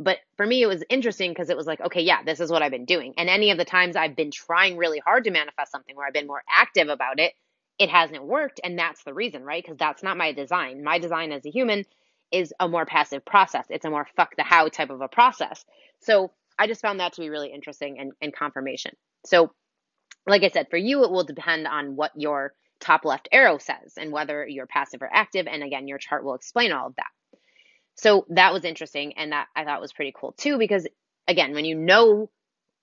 But 0.00 0.18
for 0.36 0.46
me, 0.46 0.62
it 0.62 0.66
was 0.66 0.84
interesting 0.88 1.32
because 1.32 1.50
it 1.50 1.56
was 1.56 1.66
like, 1.66 1.80
okay, 1.80 2.02
yeah, 2.02 2.22
this 2.22 2.40
is 2.40 2.50
what 2.50 2.62
I've 2.62 2.70
been 2.70 2.84
doing. 2.84 3.14
And 3.18 3.28
any 3.28 3.50
of 3.50 3.58
the 3.58 3.64
times 3.64 3.96
I've 3.96 4.16
been 4.16 4.30
trying 4.30 4.76
really 4.76 5.00
hard 5.00 5.24
to 5.24 5.30
manifest 5.30 5.72
something 5.72 5.96
where 5.96 6.06
I've 6.06 6.14
been 6.14 6.28
more 6.28 6.42
active 6.48 6.88
about 6.88 7.18
it, 7.18 7.32
it 7.78 7.90
hasn't 7.90 8.24
worked. 8.24 8.60
And 8.62 8.78
that's 8.78 9.02
the 9.02 9.12
reason, 9.12 9.42
right? 9.42 9.62
Because 9.62 9.76
that's 9.76 10.02
not 10.02 10.16
my 10.16 10.32
design. 10.32 10.84
My 10.84 10.98
design 10.98 11.32
as 11.32 11.44
a 11.44 11.50
human 11.50 11.84
is 12.30 12.54
a 12.60 12.68
more 12.68 12.86
passive 12.86 13.24
process. 13.24 13.66
It's 13.70 13.84
a 13.84 13.90
more 13.90 14.06
fuck 14.16 14.36
the 14.36 14.44
how 14.44 14.68
type 14.68 14.90
of 14.90 15.00
a 15.00 15.08
process. 15.08 15.64
So 16.00 16.30
I 16.58 16.66
just 16.66 16.82
found 16.82 17.00
that 17.00 17.14
to 17.14 17.20
be 17.20 17.30
really 17.30 17.52
interesting 17.52 17.98
and, 17.98 18.12
and 18.20 18.32
confirmation. 18.32 18.94
So, 19.24 19.52
like 20.26 20.42
I 20.42 20.48
said, 20.48 20.68
for 20.70 20.76
you, 20.76 21.04
it 21.04 21.10
will 21.10 21.24
depend 21.24 21.66
on 21.66 21.96
what 21.96 22.12
your 22.14 22.52
top 22.80 23.04
left 23.04 23.28
arrow 23.32 23.58
says 23.58 23.94
and 23.96 24.12
whether 24.12 24.46
you're 24.46 24.66
passive 24.66 25.02
or 25.02 25.10
active. 25.12 25.46
And 25.46 25.62
again, 25.62 25.88
your 25.88 25.98
chart 25.98 26.24
will 26.24 26.34
explain 26.34 26.72
all 26.72 26.88
of 26.88 26.96
that. 26.96 27.10
So 27.96 28.26
that 28.30 28.52
was 28.52 28.64
interesting. 28.64 29.14
And 29.16 29.32
that 29.32 29.48
I 29.56 29.64
thought 29.64 29.80
was 29.80 29.92
pretty 29.92 30.14
cool 30.18 30.32
too, 30.32 30.58
because 30.58 30.86
again, 31.26 31.54
when 31.54 31.64
you 31.64 31.74
know 31.74 32.30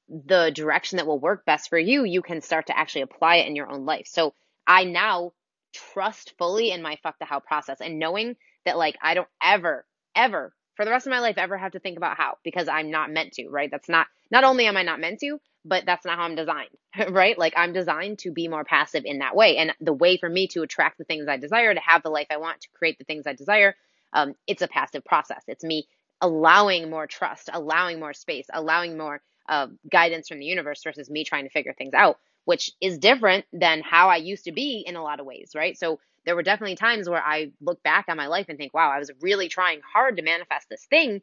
the 0.07 0.51
direction 0.53 0.97
that 0.97 1.07
will 1.07 1.19
work 1.19 1.45
best 1.45 1.69
for 1.69 1.79
you, 1.79 2.03
you 2.03 2.21
can 2.21 2.41
start 2.41 2.67
to 2.67 2.77
actually 2.77 3.01
apply 3.01 3.37
it 3.37 3.47
in 3.47 3.55
your 3.55 3.69
own 3.69 3.85
life. 3.85 4.07
So 4.07 4.33
I 4.67 4.83
now 4.83 5.31
trust 5.73 6.33
fully 6.37 6.71
in 6.71 6.81
my 6.81 6.97
fuck 7.01 7.17
the 7.19 7.25
how 7.25 7.39
process 7.39 7.81
and 7.81 7.99
knowing 7.99 8.35
that 8.65 8.77
like 8.77 8.95
I 9.01 9.13
don't 9.13 9.27
ever, 9.43 9.85
ever 10.15 10.53
for 10.75 10.85
the 10.85 10.91
rest 10.91 11.07
of 11.07 11.11
my 11.11 11.19
life 11.19 11.37
ever 11.37 11.57
have 11.57 11.73
to 11.73 11.79
think 11.79 11.97
about 11.97 12.17
how 12.17 12.37
because 12.43 12.67
I'm 12.67 12.91
not 12.91 13.11
meant 13.11 13.33
to, 13.33 13.49
right? 13.49 13.69
That's 13.71 13.89
not, 13.89 14.07
not 14.31 14.43
only 14.43 14.65
am 14.67 14.77
I 14.77 14.83
not 14.83 14.99
meant 14.99 15.19
to, 15.21 15.39
but 15.65 15.85
that's 15.85 16.05
not 16.05 16.17
how 16.17 16.23
I'm 16.25 16.35
designed, 16.35 16.69
right? 17.09 17.37
Like 17.37 17.53
I'm 17.57 17.73
designed 17.73 18.19
to 18.19 18.31
be 18.31 18.47
more 18.47 18.63
passive 18.63 19.03
in 19.05 19.19
that 19.19 19.35
way. 19.35 19.57
And 19.57 19.73
the 19.81 19.93
way 19.93 20.17
for 20.17 20.29
me 20.29 20.47
to 20.49 20.63
attract 20.63 20.97
the 20.97 21.05
things 21.05 21.27
I 21.27 21.37
desire, 21.37 21.73
to 21.73 21.81
have 21.81 22.03
the 22.03 22.09
life 22.09 22.27
I 22.29 22.37
want, 22.37 22.61
to 22.61 22.69
create 22.73 22.97
the 22.97 23.05
things 23.05 23.27
I 23.27 23.33
desire, 23.33 23.75
um, 24.13 24.35
it's 24.47 24.61
a 24.61 24.67
passive 24.67 25.03
process. 25.03 25.43
It's 25.47 25.63
me 25.63 25.87
allowing 26.21 26.89
more 26.89 27.07
trust, 27.07 27.49
allowing 27.51 27.99
more 27.99 28.13
space, 28.13 28.45
allowing 28.53 28.97
more 28.97 29.21
uh, 29.49 29.67
guidance 29.91 30.27
from 30.27 30.39
the 30.39 30.45
universe 30.45 30.81
versus 30.83 31.09
me 31.09 31.23
trying 31.23 31.45
to 31.45 31.49
figure 31.49 31.73
things 31.77 31.93
out. 31.93 32.19
Which 32.45 32.71
is 32.81 32.97
different 32.97 33.45
than 33.51 33.81
how 33.81 34.09
I 34.09 34.17
used 34.17 34.45
to 34.45 34.51
be 34.51 34.83
in 34.85 34.95
a 34.95 35.03
lot 35.03 35.19
of 35.19 35.25
ways, 35.25 35.51
right? 35.55 35.77
So 35.77 35.99
there 36.25 36.35
were 36.35 36.43
definitely 36.43 36.75
times 36.75 37.09
where 37.09 37.23
I 37.23 37.51
look 37.61 37.83
back 37.83 38.05
on 38.07 38.17
my 38.17 38.27
life 38.27 38.47
and 38.49 38.57
think, 38.57 38.73
wow, 38.73 38.89
I 38.89 38.99
was 38.99 39.11
really 39.21 39.49
trying 39.49 39.81
hard 39.81 40.17
to 40.17 40.23
manifest 40.23 40.67
this 40.69 40.85
thing 40.85 41.21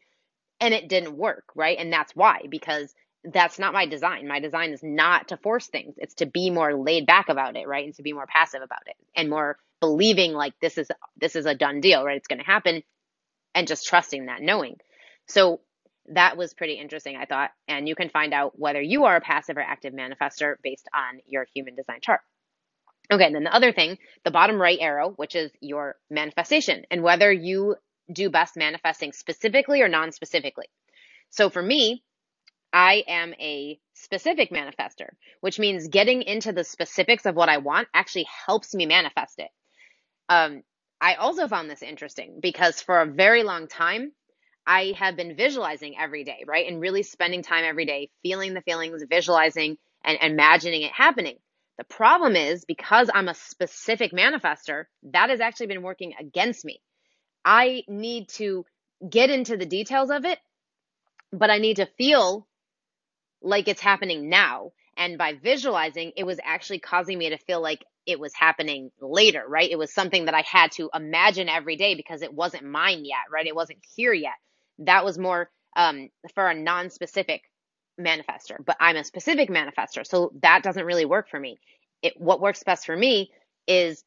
and 0.60 0.74
it 0.74 0.88
didn't 0.88 1.16
work, 1.16 1.44
right? 1.56 1.76
And 1.78 1.92
that's 1.92 2.14
why, 2.14 2.42
because 2.48 2.94
that's 3.24 3.58
not 3.58 3.72
my 3.72 3.86
design. 3.86 4.26
My 4.28 4.40
design 4.40 4.72
is 4.72 4.82
not 4.82 5.28
to 5.28 5.36
force 5.36 5.66
things. 5.66 5.94
It's 5.98 6.14
to 6.14 6.26
be 6.26 6.50
more 6.50 6.74
laid 6.74 7.06
back 7.06 7.28
about 7.28 7.56
it, 7.56 7.66
right? 7.66 7.84
And 7.84 7.94
to 7.94 8.02
be 8.02 8.12
more 8.12 8.26
passive 8.26 8.62
about 8.62 8.82
it 8.86 8.96
and 9.16 9.30
more 9.30 9.56
believing 9.80 10.32
like 10.32 10.54
this 10.60 10.78
is 10.78 10.88
this 11.16 11.36
is 11.36 11.46
a 11.46 11.54
done 11.54 11.80
deal, 11.80 12.04
right? 12.04 12.16
It's 12.16 12.28
going 12.28 12.38
to 12.40 12.44
happen 12.44 12.82
and 13.54 13.68
just 13.68 13.86
trusting 13.86 14.26
that 14.26 14.42
knowing. 14.42 14.76
So 15.26 15.60
that 16.08 16.36
was 16.36 16.54
pretty 16.54 16.74
interesting, 16.74 17.16
I 17.16 17.26
thought. 17.26 17.50
And 17.68 17.88
you 17.88 17.94
can 17.94 18.08
find 18.08 18.34
out 18.34 18.58
whether 18.58 18.80
you 18.80 19.04
are 19.04 19.16
a 19.16 19.20
passive 19.20 19.56
or 19.56 19.62
active 19.62 19.94
manifester 19.94 20.56
based 20.62 20.88
on 20.94 21.20
your 21.26 21.46
human 21.54 21.74
design 21.74 22.00
chart. 22.02 22.20
Okay, 23.12 23.24
and 23.24 23.34
then 23.34 23.44
the 23.44 23.54
other 23.54 23.72
thing, 23.72 23.98
the 24.24 24.30
bottom 24.30 24.60
right 24.60 24.78
arrow, 24.80 25.10
which 25.10 25.34
is 25.34 25.50
your 25.60 25.96
manifestation 26.10 26.84
and 26.90 27.02
whether 27.02 27.32
you 27.32 27.76
do 28.12 28.30
best 28.30 28.56
manifesting 28.56 29.12
specifically 29.12 29.82
or 29.82 29.88
non 29.88 30.12
specifically. 30.12 30.66
So 31.30 31.50
for 31.50 31.62
me, 31.62 32.02
I 32.72 33.04
am 33.06 33.34
a 33.34 33.78
specific 33.94 34.50
manifester, 34.50 35.10
which 35.40 35.58
means 35.58 35.88
getting 35.88 36.22
into 36.22 36.52
the 36.52 36.64
specifics 36.64 37.26
of 37.26 37.34
what 37.36 37.48
I 37.48 37.58
want 37.58 37.88
actually 37.92 38.26
helps 38.46 38.74
me 38.74 38.86
manifest 38.86 39.38
it. 39.38 39.50
Um, 40.28 40.62
I 41.00 41.14
also 41.14 41.48
found 41.48 41.68
this 41.68 41.82
interesting 41.82 42.38
because 42.40 42.80
for 42.80 43.00
a 43.00 43.06
very 43.06 43.42
long 43.42 43.68
time, 43.68 44.12
I 44.66 44.94
have 44.98 45.16
been 45.16 45.36
visualizing 45.36 45.96
every 45.98 46.24
day, 46.24 46.44
right? 46.46 46.68
And 46.68 46.80
really 46.80 47.02
spending 47.02 47.42
time 47.42 47.64
every 47.64 47.84
day, 47.84 48.10
feeling 48.22 48.54
the 48.54 48.62
feelings, 48.62 49.02
visualizing 49.08 49.76
and 50.04 50.18
imagining 50.20 50.82
it 50.82 50.92
happening. 50.92 51.38
The 51.78 51.84
problem 51.84 52.36
is 52.36 52.64
because 52.64 53.10
I'm 53.12 53.28
a 53.28 53.34
specific 53.34 54.12
manifester, 54.12 54.84
that 55.04 55.30
has 55.30 55.40
actually 55.40 55.66
been 55.66 55.82
working 55.82 56.14
against 56.18 56.64
me. 56.64 56.80
I 57.44 57.82
need 57.88 58.28
to 58.30 58.64
get 59.08 59.30
into 59.30 59.56
the 59.56 59.66
details 59.66 60.10
of 60.10 60.24
it, 60.24 60.38
but 61.32 61.50
I 61.50 61.58
need 61.58 61.76
to 61.76 61.86
feel 61.98 62.46
like 63.40 63.68
it's 63.68 63.80
happening 63.80 64.28
now. 64.28 64.72
And 64.96 65.18
by 65.18 65.34
visualizing, 65.34 66.12
it 66.16 66.24
was 66.24 66.38
actually 66.44 66.78
causing 66.78 67.18
me 67.18 67.30
to 67.30 67.38
feel 67.38 67.60
like 67.60 67.84
it 68.06 68.20
was 68.20 68.34
happening 68.34 68.90
later, 69.00 69.44
right? 69.48 69.70
It 69.70 69.78
was 69.78 69.92
something 69.92 70.26
that 70.26 70.34
I 70.34 70.42
had 70.42 70.72
to 70.72 70.90
imagine 70.94 71.48
every 71.48 71.76
day 71.76 71.94
because 71.94 72.22
it 72.22 72.32
wasn't 72.32 72.64
mine 72.64 73.04
yet, 73.04 73.30
right? 73.32 73.46
It 73.46 73.56
wasn't 73.56 73.78
here 73.96 74.12
yet. 74.12 74.34
That 74.80 75.04
was 75.04 75.18
more 75.18 75.50
um, 75.76 76.10
for 76.34 76.48
a 76.48 76.54
non 76.54 76.90
specific 76.90 77.42
manifester, 78.00 78.56
but 78.64 78.76
I'm 78.80 78.96
a 78.96 79.04
specific 79.04 79.50
manifester. 79.50 80.06
So 80.06 80.32
that 80.42 80.62
doesn't 80.62 80.84
really 80.84 81.04
work 81.04 81.28
for 81.30 81.38
me. 81.38 81.58
It, 82.02 82.14
what 82.18 82.40
works 82.40 82.62
best 82.64 82.86
for 82.86 82.96
me 82.96 83.30
is 83.66 84.02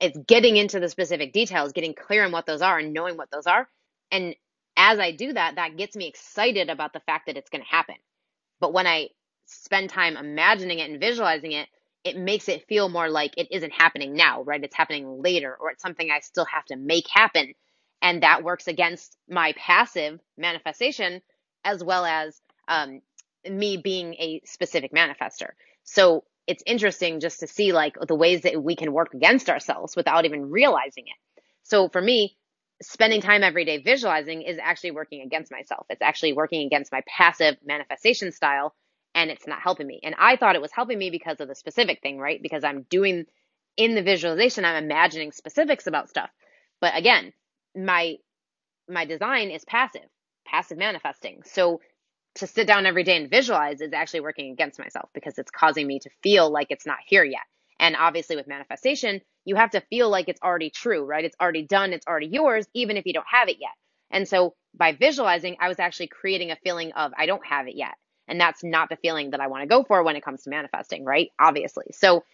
it's 0.00 0.18
getting 0.26 0.56
into 0.56 0.80
the 0.80 0.88
specific 0.88 1.32
details, 1.32 1.72
getting 1.72 1.94
clear 1.94 2.24
on 2.24 2.32
what 2.32 2.46
those 2.46 2.62
are 2.62 2.78
and 2.78 2.92
knowing 2.92 3.16
what 3.16 3.30
those 3.30 3.46
are. 3.46 3.68
And 4.10 4.34
as 4.76 4.98
I 4.98 5.12
do 5.12 5.32
that, 5.32 5.56
that 5.56 5.76
gets 5.76 5.96
me 5.96 6.08
excited 6.08 6.70
about 6.70 6.92
the 6.92 7.00
fact 7.00 7.26
that 7.26 7.36
it's 7.36 7.50
going 7.50 7.62
to 7.62 7.68
happen. 7.68 7.96
But 8.60 8.72
when 8.72 8.86
I 8.86 9.08
spend 9.46 9.90
time 9.90 10.16
imagining 10.16 10.78
it 10.78 10.90
and 10.90 11.00
visualizing 11.00 11.52
it, 11.52 11.68
it 12.04 12.16
makes 12.16 12.48
it 12.48 12.66
feel 12.68 12.88
more 12.88 13.08
like 13.08 13.34
it 13.36 13.48
isn't 13.50 13.72
happening 13.72 14.14
now, 14.14 14.42
right? 14.42 14.62
It's 14.62 14.76
happening 14.76 15.22
later 15.22 15.56
or 15.60 15.70
it's 15.70 15.82
something 15.82 16.10
I 16.10 16.20
still 16.20 16.46
have 16.46 16.64
to 16.66 16.76
make 16.76 17.06
happen. 17.08 17.52
And 18.02 18.22
that 18.22 18.42
works 18.42 18.66
against 18.68 19.16
my 19.28 19.54
passive 19.56 20.20
manifestation 20.36 21.22
as 21.64 21.82
well 21.82 22.04
as 22.04 22.40
um, 22.68 23.00
me 23.48 23.76
being 23.76 24.14
a 24.14 24.42
specific 24.44 24.92
manifester. 24.92 25.50
So 25.84 26.24
it's 26.46 26.62
interesting 26.66 27.20
just 27.20 27.40
to 27.40 27.46
see 27.46 27.72
like 27.72 27.96
the 28.06 28.16
ways 28.16 28.42
that 28.42 28.62
we 28.62 28.76
can 28.76 28.92
work 28.92 29.14
against 29.14 29.48
ourselves 29.48 29.94
without 29.96 30.24
even 30.24 30.50
realizing 30.50 31.04
it. 31.06 31.42
So 31.62 31.88
for 31.88 32.02
me, 32.02 32.36
spending 32.82 33.20
time 33.20 33.44
every 33.44 33.64
day 33.64 33.80
visualizing 33.80 34.42
is 34.42 34.58
actually 34.60 34.90
working 34.90 35.22
against 35.22 35.52
myself. 35.52 35.86
It's 35.88 36.02
actually 36.02 36.32
working 36.32 36.66
against 36.66 36.90
my 36.90 37.02
passive 37.06 37.56
manifestation 37.64 38.32
style 38.32 38.74
and 39.14 39.30
it's 39.30 39.46
not 39.46 39.60
helping 39.62 39.86
me. 39.86 40.00
And 40.02 40.16
I 40.18 40.36
thought 40.36 40.56
it 40.56 40.62
was 40.62 40.72
helping 40.72 40.98
me 40.98 41.10
because 41.10 41.40
of 41.40 41.46
the 41.48 41.54
specific 41.54 42.00
thing, 42.02 42.18
right? 42.18 42.42
Because 42.42 42.64
I'm 42.64 42.82
doing 42.90 43.26
in 43.76 43.94
the 43.94 44.02
visualization, 44.02 44.64
I'm 44.64 44.82
imagining 44.82 45.32
specifics 45.32 45.86
about 45.86 46.08
stuff. 46.08 46.30
But 46.80 46.96
again, 46.96 47.32
my 47.76 48.16
my 48.88 49.04
design 49.04 49.50
is 49.50 49.64
passive, 49.64 50.08
passive 50.46 50.78
manifesting. 50.78 51.42
So 51.44 51.80
to 52.36 52.46
sit 52.46 52.66
down 52.66 52.86
every 52.86 53.04
day 53.04 53.16
and 53.16 53.30
visualize 53.30 53.80
is 53.80 53.92
actually 53.92 54.20
working 54.20 54.52
against 54.52 54.78
myself 54.78 55.10
because 55.14 55.38
it's 55.38 55.50
causing 55.50 55.86
me 55.86 55.98
to 56.00 56.10
feel 56.22 56.50
like 56.50 56.68
it's 56.70 56.86
not 56.86 56.98
here 57.06 57.24
yet. 57.24 57.42
And 57.78 57.96
obviously 57.96 58.36
with 58.36 58.46
manifestation, 58.46 59.20
you 59.44 59.56
have 59.56 59.70
to 59.70 59.80
feel 59.90 60.08
like 60.08 60.28
it's 60.28 60.40
already 60.42 60.70
true, 60.70 61.04
right? 61.04 61.24
It's 61.24 61.36
already 61.40 61.66
done, 61.66 61.92
it's 61.92 62.06
already 62.06 62.28
yours, 62.28 62.66
even 62.74 62.96
if 62.96 63.06
you 63.06 63.12
don't 63.12 63.26
have 63.30 63.48
it 63.48 63.56
yet. 63.60 63.72
And 64.10 64.26
so 64.28 64.54
by 64.74 64.92
visualizing, 64.92 65.56
I 65.60 65.68
was 65.68 65.78
actually 65.78 66.08
creating 66.08 66.50
a 66.50 66.56
feeling 66.56 66.92
of 66.92 67.12
I 67.16 67.26
don't 67.26 67.44
have 67.46 67.66
it 67.66 67.76
yet. 67.76 67.94
And 68.28 68.40
that's 68.40 68.62
not 68.62 68.88
the 68.88 68.96
feeling 68.96 69.30
that 69.30 69.40
I 69.40 69.48
want 69.48 69.62
to 69.62 69.68
go 69.68 69.84
for 69.84 70.02
when 70.02 70.16
it 70.16 70.24
comes 70.24 70.42
to 70.44 70.50
manifesting, 70.50 71.04
right? 71.04 71.30
Obviously. 71.40 71.86
So 71.92 72.24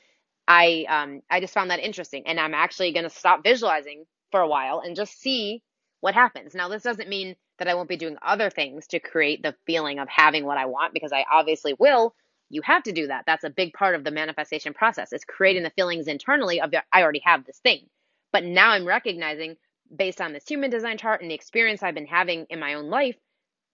I 0.47 0.87
um 0.88 1.23
I 1.30 1.40
just 1.40 1.54
found 1.54 1.71
that 1.71 1.80
interesting. 1.80 2.25
And 2.26 2.38
I'm 2.38 2.54
actually 2.54 2.92
gonna 2.92 3.11
stop 3.11 3.42
visualizing 3.42 4.04
for 4.31 4.41
a 4.41 4.49
while 4.49 4.81
and 4.81 4.97
just 4.97 5.21
see 5.21 5.63
what 6.01 6.15
happens. 6.15 6.55
Now 6.55 6.69
this 6.69 6.83
doesn't 6.83 7.09
mean 7.09 7.37
that 7.59 7.69
I 7.69 7.75
won't 7.75 7.89
be 7.89 7.97
doing 7.97 8.17
other 8.23 8.51
things 8.51 8.87
to 8.89 9.01
create 9.01 9.43
the 9.43 9.55
feeling 9.67 9.99
of 9.99 10.09
having 10.09 10.45
what 10.45 10.59
I 10.59 10.67
want 10.67 10.95
because 10.95 11.13
I 11.13 11.25
obviously 11.31 11.75
will. 11.79 12.15
You 12.51 12.63
have 12.63 12.85
to 12.85 12.93
do 12.93 13.09
that. 13.09 13.25
That's 13.27 13.45
a 13.45 13.51
big 13.51 13.73
part 13.73 13.95
of 13.95 14.05
the 14.05 14.11
manifestation 14.11 14.75
process. 14.75 15.13
It's 15.13 15.25
creating 15.25 15.65
the 15.65 15.71
feelings 15.71 16.07
internally 16.07 16.61
of 16.61 16.73
I 16.93 17.03
already 17.03 17.23
have 17.25 17.45
this 17.45 17.59
thing. 17.59 17.87
But 18.33 18.45
now 18.45 18.71
I'm 18.71 18.87
recognizing 18.87 19.57
based 19.95 20.21
on 20.21 20.33
this 20.33 20.47
human 20.47 20.71
design 20.71 20.99
chart 20.99 21.21
and 21.21 21.31
the 21.31 21.35
experience 21.35 21.83
I've 21.83 21.95
been 21.95 22.07
having 22.07 22.47
in 22.49 22.61
my 22.61 22.75
own 22.75 22.89
life 22.89 23.17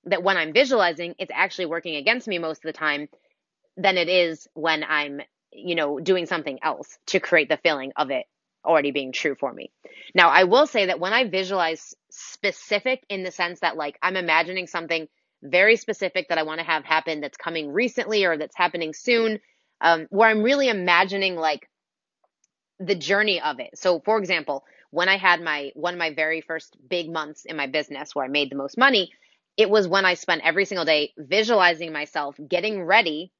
that 0.05 0.23
when 0.23 0.37
I'm 0.37 0.53
visualizing, 0.53 1.15
it's 1.19 1.31
actually 1.35 1.67
working 1.67 1.97
against 1.97 2.29
me 2.29 2.39
most 2.39 2.59
of 2.59 2.73
the 2.73 2.79
time 2.79 3.09
than 3.77 3.97
it 3.99 4.09
is 4.09 4.47
when 4.55 4.85
I'm, 4.85 5.21
you 5.53 5.75
know, 5.75 5.99
doing 5.99 6.27
something 6.27 6.59
else 6.63 6.99
to 7.07 7.21
create 7.21 7.49
the 7.49 7.59
feeling 7.59 7.93
of 7.97 8.11
it 8.11 8.27
already 8.64 8.90
being 8.90 9.12
true 9.12 9.35
for 9.35 9.52
me. 9.52 9.71
Now, 10.14 10.30
I 10.30 10.44
will 10.44 10.66
say 10.66 10.87
that 10.87 11.00
when 11.00 11.12
I 11.12 11.28
visualize 11.28 11.94
specific 12.11 13.04
in 13.09 13.23
the 13.23 13.30
sense 13.30 13.61
that 13.61 13.76
like 13.76 13.99
I'm 14.02 14.16
imagining 14.16 14.66
something 14.66 15.09
very 15.42 15.76
specific 15.76 16.28
that 16.28 16.38
I 16.38 16.42
want 16.42 16.61
to 16.61 16.66
have 16.66 16.85
happen 16.85 17.21
that's 17.21 17.37
coming 17.37 17.73
recently 17.73 18.25
or 18.25 18.37
that's 18.37 18.56
happening 18.56 18.94
soon, 18.94 19.40
um, 19.80 20.06
where 20.11 20.28
I'm 20.28 20.42
really 20.42 20.68
imagining 20.68 21.37
like 21.37 21.68
the 22.78 22.94
journey 22.94 23.40
of 23.40 23.61
it. 23.61 23.71
So, 23.78 24.00
for 24.00 24.18
example, 24.18 24.64
when 24.90 25.09
I 25.09 25.16
had 25.16 25.40
my 25.42 25.73
one 25.75 25.94
of 25.94 25.99
my 25.99 26.14
very 26.14 26.40
first 26.40 26.76
big 26.88 27.11
months 27.11 27.44
in 27.44 27.56
my 27.56 27.66
business 27.66 28.14
where 28.14 28.25
I 28.25 28.28
made 28.28 28.50
the 28.50 28.56
most 28.56 28.78
money, 28.78 29.12
it 29.56 29.68
was 29.68 29.87
when 29.88 30.04
I 30.04 30.14
spent 30.14 30.42
every 30.44 30.64
single 30.64 30.85
day 30.85 31.12
visualizing 31.16 31.92
myself 31.92 32.37
getting 32.49 32.83
ready 32.83 33.33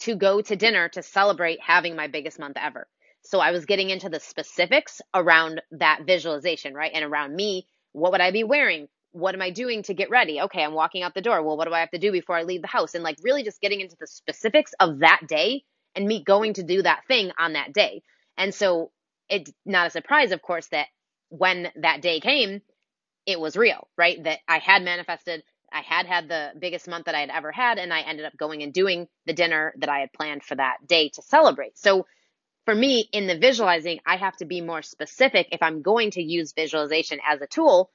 to 0.00 0.14
go 0.14 0.40
to 0.40 0.56
dinner 0.56 0.88
to 0.90 1.02
celebrate 1.02 1.60
having 1.60 1.96
my 1.96 2.06
biggest 2.06 2.38
month 2.38 2.56
ever. 2.60 2.86
So 3.22 3.38
I 3.40 3.50
was 3.50 3.66
getting 3.66 3.90
into 3.90 4.08
the 4.08 4.20
specifics 4.20 5.00
around 5.14 5.62
that 5.72 6.00
visualization, 6.06 6.74
right? 6.74 6.92
And 6.94 7.04
around 7.04 7.34
me, 7.34 7.66
what 7.92 8.12
would 8.12 8.20
I 8.20 8.30
be 8.30 8.44
wearing? 8.44 8.88
What 9.12 9.34
am 9.34 9.42
I 9.42 9.50
doing 9.50 9.82
to 9.84 9.94
get 9.94 10.10
ready? 10.10 10.40
Okay, 10.40 10.62
I'm 10.62 10.74
walking 10.74 11.02
out 11.02 11.14
the 11.14 11.20
door. 11.20 11.42
Well, 11.42 11.56
what 11.56 11.66
do 11.66 11.74
I 11.74 11.80
have 11.80 11.90
to 11.90 11.98
do 11.98 12.12
before 12.12 12.36
I 12.36 12.44
leave 12.44 12.62
the 12.62 12.68
house? 12.68 12.94
And 12.94 13.04
like 13.04 13.16
really 13.22 13.42
just 13.42 13.60
getting 13.60 13.80
into 13.80 13.96
the 13.98 14.06
specifics 14.06 14.72
of 14.80 15.00
that 15.00 15.22
day 15.28 15.64
and 15.94 16.06
me 16.06 16.22
going 16.22 16.54
to 16.54 16.62
do 16.62 16.82
that 16.82 17.06
thing 17.08 17.32
on 17.38 17.54
that 17.54 17.72
day. 17.72 18.02
And 18.36 18.54
so 18.54 18.90
it's 19.28 19.52
not 19.66 19.86
a 19.86 19.90
surprise, 19.90 20.32
of 20.32 20.42
course, 20.42 20.68
that 20.68 20.86
when 21.28 21.68
that 21.76 22.02
day 22.02 22.20
came, 22.20 22.62
it 23.26 23.38
was 23.38 23.56
real, 23.56 23.88
right? 23.96 24.22
That 24.24 24.38
I 24.48 24.58
had 24.58 24.82
manifested, 24.82 25.42
I 25.72 25.82
had 25.82 26.06
had 26.06 26.28
the 26.28 26.52
biggest 26.58 26.88
month 26.88 27.06
that 27.06 27.14
I 27.14 27.20
had 27.20 27.30
ever 27.30 27.52
had, 27.52 27.78
and 27.78 27.92
I 27.92 28.00
ended 28.00 28.26
up 28.26 28.36
going 28.36 28.62
and 28.62 28.72
doing 28.72 29.08
the 29.26 29.32
dinner 29.32 29.74
that 29.78 29.88
I 29.88 30.00
had 30.00 30.12
planned 30.12 30.42
for 30.42 30.54
that 30.54 30.86
day 30.86 31.10
to 31.10 31.22
celebrate. 31.22 31.78
So 31.78 32.06
for 32.64 32.74
me 32.74 33.08
in 33.12 33.26
the 33.26 33.38
visualizing, 33.38 34.00
I 34.06 34.16
have 34.16 34.36
to 34.36 34.44
be 34.44 34.60
more 34.60 34.82
specific 34.82 35.48
if 35.52 35.62
I'm 35.62 35.82
going 35.82 36.12
to 36.12 36.22
use 36.22 36.52
visualization 36.52 37.18
as 37.26 37.40
a 37.40 37.46
tool 37.46 37.90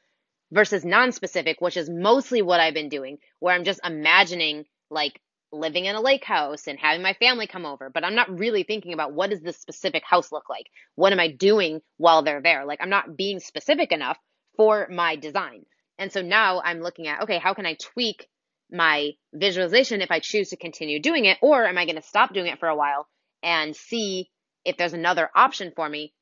versus 0.51 0.85
non-specific, 0.85 1.61
which 1.61 1.77
is 1.77 1.89
mostly 1.89 2.41
what 2.41 2.59
I've 2.59 2.73
been 2.73 2.89
doing, 2.89 3.17
where 3.39 3.53
I'm 3.53 3.63
just 3.63 3.79
imagining 3.83 4.65
like 4.89 5.19
living 5.51 5.85
in 5.85 5.95
a 5.95 6.01
lake 6.01 6.23
house 6.23 6.67
and 6.67 6.79
having 6.79 7.01
my 7.01 7.13
family 7.13 7.47
come 7.47 7.65
over, 7.65 7.89
but 7.89 8.03
I'm 8.03 8.15
not 8.15 8.39
really 8.39 8.63
thinking 8.63 8.93
about 8.93 9.13
what 9.13 9.29
does 9.29 9.41
this 9.41 9.57
specific 9.57 10.03
house 10.03 10.31
look 10.31 10.49
like? 10.49 10.67
What 10.95 11.13
am 11.13 11.19
I 11.19 11.31
doing 11.31 11.81
while 11.97 12.23
they're 12.23 12.41
there? 12.41 12.65
Like 12.65 12.79
I'm 12.81 12.89
not 12.89 13.15
being 13.15 13.39
specific 13.39 13.91
enough 13.91 14.17
for 14.57 14.87
my 14.91 15.15
design. 15.15 15.65
And 15.97 16.11
so 16.11 16.21
now 16.21 16.61
I'm 16.61 16.81
looking 16.81 17.07
at, 17.07 17.23
okay, 17.23 17.37
how 17.37 17.53
can 17.53 17.65
I 17.65 17.75
tweak 17.75 18.27
my 18.71 19.11
visualization 19.33 20.01
if 20.01 20.11
I 20.11 20.19
choose 20.19 20.49
to 20.49 20.57
continue 20.57 21.01
doing 21.01 21.25
it? 21.25 21.37
Or 21.41 21.65
am 21.65 21.77
I 21.77 21.85
going 21.85 21.95
to 21.95 22.01
stop 22.01 22.33
doing 22.33 22.47
it 22.47 22.59
for 22.59 22.67
a 22.67 22.75
while 22.75 23.07
and 23.41 23.75
see 23.75 24.29
if 24.65 24.77
there's 24.77 24.93
another 24.93 25.29
option 25.35 25.71
for 25.75 25.87
me 25.87 26.13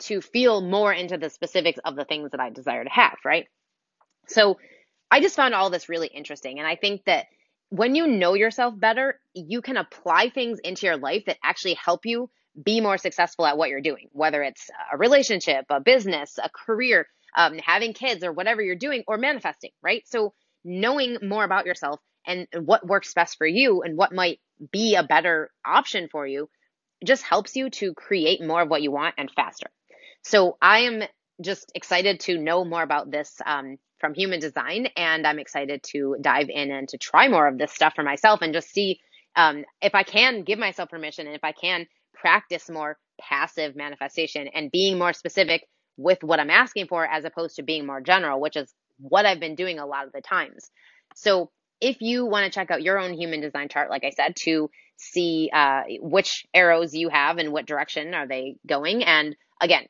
to 0.00 0.20
feel 0.20 0.60
more 0.62 0.92
into 0.92 1.18
the 1.18 1.30
specifics 1.30 1.78
of 1.84 1.94
the 1.94 2.04
things 2.04 2.30
that 2.30 2.40
I 2.40 2.50
desire 2.50 2.84
to 2.84 2.90
have, 2.90 3.18
right? 3.24 3.46
So 4.26 4.58
I 5.10 5.20
just 5.20 5.36
found 5.36 5.54
all 5.54 5.70
this 5.70 5.88
really 5.88 6.08
interesting. 6.08 6.58
And 6.58 6.66
I 6.66 6.76
think 6.76 7.04
that 7.04 7.26
when 7.68 7.94
you 7.94 8.06
know 8.06 8.34
yourself 8.34 8.78
better, 8.78 9.20
you 9.34 9.62
can 9.62 9.76
apply 9.76 10.30
things 10.30 10.58
into 10.62 10.86
your 10.86 10.96
life 10.96 11.24
that 11.26 11.38
actually 11.44 11.74
help 11.74 12.04
you 12.04 12.30
be 12.60 12.80
more 12.80 12.98
successful 12.98 13.46
at 13.46 13.56
what 13.56 13.68
you're 13.68 13.80
doing, 13.80 14.08
whether 14.12 14.42
it's 14.42 14.70
a 14.92 14.98
relationship, 14.98 15.66
a 15.70 15.80
business, 15.80 16.38
a 16.42 16.48
career, 16.48 17.06
um, 17.36 17.58
having 17.58 17.92
kids, 17.92 18.24
or 18.24 18.32
whatever 18.32 18.60
you're 18.60 18.74
doing, 18.74 19.04
or 19.06 19.18
manifesting, 19.18 19.70
right? 19.82 20.02
So, 20.06 20.34
knowing 20.64 21.18
more 21.22 21.44
about 21.44 21.64
yourself 21.64 22.00
and 22.26 22.46
what 22.54 22.86
works 22.86 23.14
best 23.14 23.38
for 23.38 23.46
you 23.46 23.82
and 23.82 23.96
what 23.96 24.12
might 24.12 24.40
be 24.72 24.94
a 24.96 25.04
better 25.04 25.50
option 25.64 26.08
for 26.10 26.26
you 26.26 26.50
just 27.04 27.22
helps 27.22 27.56
you 27.56 27.70
to 27.70 27.94
create 27.94 28.42
more 28.42 28.62
of 28.62 28.68
what 28.68 28.82
you 28.82 28.90
want 28.90 29.14
and 29.18 29.30
faster. 29.30 29.68
So, 30.22 30.56
I 30.60 30.80
am 30.80 31.02
just 31.42 31.72
excited 31.74 32.20
to 32.20 32.38
know 32.38 32.64
more 32.64 32.82
about 32.82 33.10
this 33.10 33.40
um, 33.46 33.78
from 33.98 34.14
human 34.14 34.40
design, 34.40 34.88
and 34.96 35.26
I'm 35.26 35.38
excited 35.38 35.82
to 35.92 36.16
dive 36.20 36.48
in 36.50 36.70
and 36.70 36.88
to 36.90 36.98
try 36.98 37.28
more 37.28 37.46
of 37.46 37.58
this 37.58 37.72
stuff 37.72 37.94
for 37.94 38.02
myself 38.02 38.42
and 38.42 38.52
just 38.52 38.70
see 38.70 39.00
um, 39.36 39.64
if 39.80 39.94
I 39.94 40.02
can 40.02 40.42
give 40.42 40.58
myself 40.58 40.90
permission 40.90 41.26
and 41.26 41.36
if 41.36 41.44
I 41.44 41.52
can 41.52 41.86
practice 42.14 42.68
more 42.68 42.98
passive 43.20 43.76
manifestation 43.76 44.48
and 44.48 44.70
being 44.70 44.98
more 44.98 45.12
specific 45.12 45.66
with 45.96 46.22
what 46.22 46.40
I'm 46.40 46.50
asking 46.50 46.86
for 46.86 47.04
as 47.04 47.24
opposed 47.24 47.56
to 47.56 47.62
being 47.62 47.86
more 47.86 48.00
general, 48.00 48.40
which 48.40 48.56
is 48.56 48.72
what 48.98 49.26
I've 49.26 49.40
been 49.40 49.54
doing 49.54 49.78
a 49.78 49.86
lot 49.86 50.06
of 50.06 50.12
the 50.12 50.20
times. 50.20 50.70
So 51.14 51.50
if 51.80 52.00
you 52.00 52.26
want 52.26 52.44
to 52.44 52.50
check 52.50 52.70
out 52.70 52.82
your 52.82 52.98
own 52.98 53.14
human 53.14 53.40
design 53.40 53.68
chart, 53.68 53.90
like 53.90 54.04
I 54.04 54.10
said, 54.10 54.36
to 54.40 54.70
see 54.96 55.50
uh, 55.52 55.82
which 56.00 56.46
arrows 56.52 56.94
you 56.94 57.08
have 57.08 57.38
and 57.38 57.52
what 57.52 57.66
direction 57.66 58.14
are 58.14 58.26
they 58.26 58.56
going, 58.66 59.02
and 59.04 59.36
again, 59.60 59.86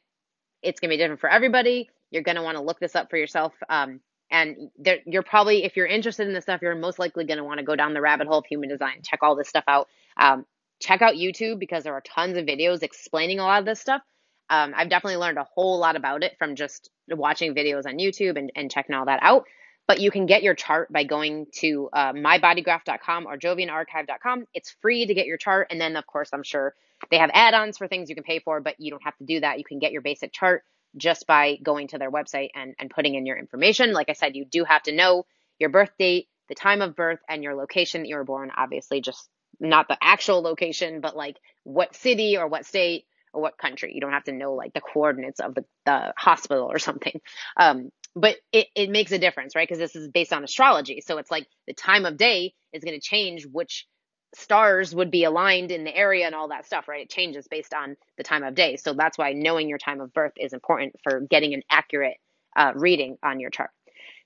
it's 0.62 0.80
going 0.80 0.90
to 0.90 0.94
be 0.94 0.98
different 0.98 1.20
for 1.20 1.30
everybody. 1.30 1.88
You're 2.10 2.22
going 2.22 2.36
to 2.36 2.42
want 2.42 2.56
to 2.56 2.62
look 2.62 2.80
this 2.80 2.96
up 2.96 3.10
for 3.10 3.16
yourself. 3.16 3.54
Um, 3.68 4.00
and 4.30 4.70
there, 4.78 4.98
you're 5.06 5.22
probably, 5.22 5.64
if 5.64 5.76
you're 5.76 5.86
interested 5.86 6.26
in 6.26 6.34
this 6.34 6.44
stuff, 6.44 6.60
you're 6.62 6.74
most 6.74 6.98
likely 6.98 7.24
going 7.24 7.38
to 7.38 7.44
want 7.44 7.58
to 7.58 7.64
go 7.64 7.74
down 7.74 7.94
the 7.94 8.00
rabbit 8.00 8.28
hole 8.28 8.38
of 8.38 8.46
human 8.46 8.68
design, 8.68 9.00
check 9.02 9.20
all 9.22 9.36
this 9.36 9.48
stuff 9.48 9.64
out. 9.66 9.88
Um, 10.16 10.44
check 10.80 11.02
out 11.02 11.14
YouTube 11.14 11.58
because 11.58 11.84
there 11.84 11.94
are 11.94 12.02
tons 12.02 12.36
of 12.36 12.46
videos 12.46 12.82
explaining 12.82 13.40
a 13.40 13.42
lot 13.42 13.60
of 13.60 13.66
this 13.66 13.80
stuff. 13.80 14.02
Um, 14.48 14.72
I've 14.76 14.88
definitely 14.88 15.18
learned 15.18 15.38
a 15.38 15.46
whole 15.54 15.78
lot 15.78 15.96
about 15.96 16.22
it 16.22 16.36
from 16.38 16.56
just 16.56 16.90
watching 17.08 17.54
videos 17.54 17.86
on 17.86 17.98
YouTube 17.98 18.36
and, 18.36 18.50
and 18.54 18.70
checking 18.70 18.94
all 18.94 19.06
that 19.06 19.20
out. 19.22 19.44
But 19.90 19.98
you 19.98 20.12
can 20.12 20.26
get 20.26 20.44
your 20.44 20.54
chart 20.54 20.92
by 20.92 21.02
going 21.02 21.48
to 21.54 21.88
uh, 21.92 22.12
mybodygraph.com 22.12 23.26
or 23.26 23.36
jovianarchive.com. 23.36 24.44
It's 24.54 24.70
free 24.80 25.04
to 25.04 25.14
get 25.14 25.26
your 25.26 25.36
chart. 25.36 25.66
And 25.72 25.80
then, 25.80 25.96
of 25.96 26.06
course, 26.06 26.30
I'm 26.32 26.44
sure 26.44 26.74
they 27.10 27.18
have 27.18 27.32
add 27.34 27.54
ons 27.54 27.76
for 27.76 27.88
things 27.88 28.08
you 28.08 28.14
can 28.14 28.22
pay 28.22 28.38
for, 28.38 28.60
but 28.60 28.76
you 28.78 28.92
don't 28.92 29.02
have 29.02 29.16
to 29.16 29.24
do 29.24 29.40
that. 29.40 29.58
You 29.58 29.64
can 29.64 29.80
get 29.80 29.90
your 29.90 30.02
basic 30.02 30.32
chart 30.32 30.62
just 30.96 31.26
by 31.26 31.56
going 31.60 31.88
to 31.88 31.98
their 31.98 32.08
website 32.08 32.50
and, 32.54 32.76
and 32.78 32.88
putting 32.88 33.16
in 33.16 33.26
your 33.26 33.36
information. 33.36 33.92
Like 33.92 34.08
I 34.08 34.12
said, 34.12 34.36
you 34.36 34.44
do 34.44 34.62
have 34.62 34.84
to 34.84 34.92
know 34.94 35.26
your 35.58 35.70
birth 35.70 35.90
date, 35.98 36.28
the 36.48 36.54
time 36.54 36.82
of 36.82 36.94
birth, 36.94 37.18
and 37.28 37.42
your 37.42 37.56
location 37.56 38.02
that 38.02 38.08
you 38.08 38.14
were 38.14 38.22
born. 38.22 38.52
Obviously, 38.56 39.00
just 39.00 39.28
not 39.58 39.88
the 39.88 39.98
actual 40.00 40.40
location, 40.40 41.00
but 41.00 41.16
like 41.16 41.36
what 41.64 41.96
city 41.96 42.36
or 42.36 42.46
what 42.46 42.64
state 42.64 43.06
or 43.32 43.42
what 43.42 43.58
country. 43.58 43.92
You 43.92 44.00
don't 44.00 44.12
have 44.12 44.24
to 44.24 44.32
know 44.32 44.54
like 44.54 44.72
the 44.72 44.80
coordinates 44.80 45.40
of 45.40 45.56
the, 45.56 45.64
the 45.84 46.12
hospital 46.16 46.70
or 46.70 46.78
something. 46.78 47.20
Um, 47.56 47.90
but 48.16 48.36
it, 48.52 48.66
it 48.74 48.90
makes 48.90 49.12
a 49.12 49.18
difference, 49.18 49.54
right? 49.54 49.68
Because 49.68 49.78
this 49.78 49.96
is 49.96 50.08
based 50.08 50.32
on 50.32 50.44
astrology. 50.44 51.00
So 51.00 51.18
it's 51.18 51.30
like 51.30 51.46
the 51.66 51.74
time 51.74 52.04
of 52.04 52.16
day 52.16 52.54
is 52.72 52.84
going 52.84 52.98
to 52.98 53.00
change 53.00 53.46
which 53.46 53.86
stars 54.34 54.94
would 54.94 55.10
be 55.10 55.24
aligned 55.24 55.72
in 55.72 55.84
the 55.84 55.94
area 55.94 56.26
and 56.26 56.34
all 56.34 56.48
that 56.48 56.66
stuff, 56.66 56.88
right? 56.88 57.02
It 57.02 57.10
changes 57.10 57.48
based 57.48 57.74
on 57.74 57.96
the 58.16 58.22
time 58.22 58.44
of 58.44 58.54
day. 58.54 58.76
So 58.76 58.94
that's 58.94 59.18
why 59.18 59.32
knowing 59.32 59.68
your 59.68 59.78
time 59.78 60.00
of 60.00 60.12
birth 60.12 60.32
is 60.36 60.52
important 60.52 60.96
for 61.02 61.20
getting 61.20 61.54
an 61.54 61.62
accurate 61.70 62.16
uh, 62.56 62.72
reading 62.74 63.16
on 63.22 63.40
your 63.40 63.50
chart. 63.50 63.70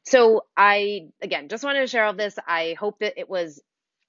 So 0.05 0.45
I, 0.57 1.09
again, 1.23 1.49
just 1.49 1.65
wanted 1.65 1.81
to 1.81 1.87
share 1.87 2.05
all 2.05 2.15
this. 2.15 2.39
I 2.47 2.77
hope 2.79 2.99
that 2.99 3.19
it 3.19 3.29
was 3.29 3.63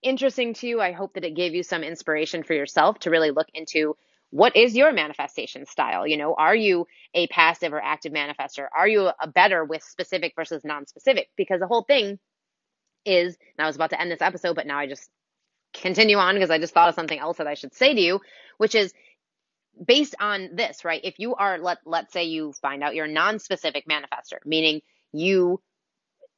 interesting 0.03 0.53
to 0.55 0.67
you. 0.67 0.81
I 0.81 0.91
hope 0.91 1.13
that 1.13 1.23
it 1.23 1.35
gave 1.35 1.55
you 1.55 1.63
some 1.63 1.83
inspiration 1.83 2.43
for 2.43 2.53
yourself 2.53 2.99
to 2.99 3.09
really 3.09 3.31
look 3.31 3.47
into 3.53 3.95
what 4.35 4.57
is 4.57 4.75
your 4.75 4.91
manifestation 4.91 5.65
style? 5.65 6.05
You 6.05 6.17
know, 6.17 6.33
are 6.33 6.53
you 6.53 6.87
a 7.13 7.25
passive 7.27 7.71
or 7.71 7.81
active 7.81 8.11
manifester? 8.11 8.67
Are 8.77 8.85
you 8.85 9.09
a 9.21 9.27
better 9.29 9.63
with 9.63 9.81
specific 9.81 10.33
versus 10.35 10.65
non-specific? 10.65 11.29
Because 11.37 11.61
the 11.61 11.67
whole 11.67 11.83
thing 11.83 12.19
is, 13.05 13.37
and 13.57 13.63
I 13.63 13.65
was 13.65 13.77
about 13.77 13.91
to 13.91 14.01
end 14.01 14.11
this 14.11 14.21
episode, 14.21 14.57
but 14.57 14.67
now 14.67 14.77
I 14.77 14.87
just 14.87 15.09
continue 15.73 16.17
on 16.17 16.35
because 16.35 16.49
I 16.49 16.59
just 16.59 16.73
thought 16.73 16.89
of 16.89 16.95
something 16.95 17.17
else 17.17 17.37
that 17.37 17.47
I 17.47 17.53
should 17.53 17.73
say 17.73 17.93
to 17.93 18.01
you, 18.01 18.19
which 18.57 18.75
is 18.75 18.91
based 19.87 20.15
on 20.19 20.49
this, 20.51 20.83
right? 20.83 20.99
If 21.01 21.17
you 21.17 21.35
are, 21.35 21.57
let, 21.57 21.77
let's 21.85 22.11
say 22.11 22.25
you 22.25 22.51
find 22.61 22.83
out 22.83 22.93
you're 22.93 23.05
a 23.05 23.09
non-specific 23.09 23.85
manifester, 23.87 24.39
meaning 24.45 24.81
you 25.13 25.61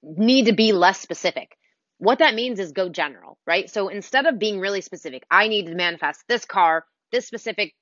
need 0.04 0.46
to 0.46 0.54
be 0.54 0.72
less 0.72 1.00
specific. 1.00 1.58
What 1.98 2.20
that 2.20 2.36
means 2.36 2.60
is 2.60 2.74
go 2.74 2.90
general, 2.90 3.40
right? 3.48 3.68
So 3.72 3.88
instead 3.88 4.28
of 4.28 4.38
being 4.38 4.60
really 4.60 4.82
specific, 4.82 5.24
I 5.32 5.48
need 5.48 5.66
to 5.66 5.74
manifest 5.74 6.26
this 6.28 6.46
car, 6.46 6.86
this 7.12 7.26
specific 7.26 7.74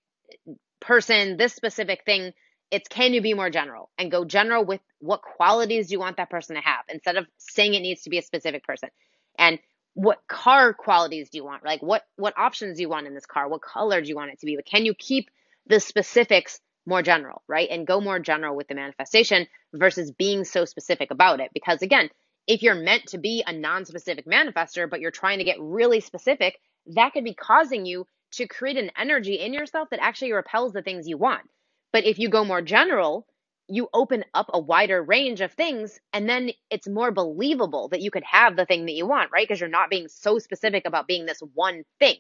person, 0.80 1.38
this 1.38 1.54
specific 1.54 2.04
thing. 2.06 2.34
It's 2.72 2.88
can 2.88 3.14
you 3.14 3.22
be 3.22 3.34
more 3.34 3.50
general 3.50 3.90
and 3.98 4.12
go 4.12 4.26
general 4.26 4.66
with 4.66 4.82
what 5.00 5.22
qualities 5.22 5.88
do 5.88 5.94
you 5.94 6.00
want 6.00 6.18
that 6.18 6.30
person 6.30 6.56
to 6.56 6.62
have 6.62 6.84
instead 6.90 7.16
of 7.16 7.28
saying 7.38 7.74
it 7.74 7.82
needs 7.82 8.02
to 8.04 8.10
be 8.10 8.18
a 8.18 8.24
specific 8.24 8.64
person. 8.64 8.90
And 9.38 9.60
what 9.94 10.20
car 10.28 10.74
qualities 10.74 11.30
do 11.30 11.38
you 11.38 11.46
want? 11.46 11.64
Like 11.64 11.82
what 11.82 12.04
what 12.16 12.38
options 12.38 12.78
do 12.78 12.82
you 12.82 12.90
want 12.90 13.08
in 13.08 13.14
this 13.14 13.26
car? 13.26 13.48
What 13.48 13.62
color 13.62 14.02
do 14.02 14.10
you 14.10 14.16
want 14.16 14.32
it 14.32 14.40
to 14.40 14.46
be? 14.46 14.56
But 14.56 14.66
can 14.66 14.84
you 14.84 14.94
keep 14.94 15.30
the 15.68 15.80
specifics 15.80 16.60
more 16.86 17.02
general, 17.02 17.42
right? 17.48 17.70
And 17.70 17.88
go 17.88 18.00
more 18.00 18.20
general 18.20 18.56
with 18.56 18.68
the 18.68 18.76
manifestation 18.76 19.48
versus 19.74 20.12
being 20.12 20.44
so 20.44 20.66
specific 20.66 21.12
about 21.12 21.40
it. 21.40 21.52
Because 21.54 21.82
again, 21.82 22.10
if 22.48 22.62
you're 22.62 22.76
meant 22.76 23.08
to 23.08 23.18
be 23.18 23.44
a 23.46 23.54
non-specific 23.54 24.26
manifester, 24.26 24.90
but 24.90 25.00
you're 25.00 25.12
trying 25.12 25.40
to 25.40 25.44
get 25.44 25.60
really 25.60 26.00
specific, 26.00 26.60
that 26.88 27.14
could 27.14 27.24
be 27.24 27.34
causing 27.34 27.86
you 27.86 28.06
to 28.36 28.48
create 28.48 28.78
an 28.78 28.92
energy 28.98 29.36
in 29.36 29.54
yourself 29.54 29.90
that 29.92 30.02
actually 30.02 30.34
repels 30.34 30.74
the 30.74 30.82
things 30.82 31.08
you 31.08 31.18
want. 31.18 31.44
But 31.92 32.06
if 32.06 32.20
you 32.20 32.30
go 32.30 32.44
more 32.44 32.62
general, 32.62 33.28
you 33.68 33.90
open 33.94 34.26
up 34.34 34.50
a 34.54 34.60
wider 34.60 35.02
range 35.02 35.42
of 35.42 35.54
things 35.54 36.00
and 36.14 36.30
then 36.30 36.52
it's 36.70 36.88
more 36.88 37.12
believable 37.12 37.90
that 37.90 38.02
you 38.02 38.12
could 38.12 38.24
have 38.24 38.56
the 38.56 38.66
thing 38.66 38.86
that 38.86 38.94
you 38.94 39.08
want, 39.08 39.32
right? 39.32 39.48
Because 39.48 39.60
you're 39.60 39.70
not 39.70 39.90
being 39.90 40.08
so 40.08 40.40
specific 40.40 40.86
about 40.86 41.08
being 41.08 41.26
this 41.26 41.42
one 41.54 41.84
thing. 42.00 42.18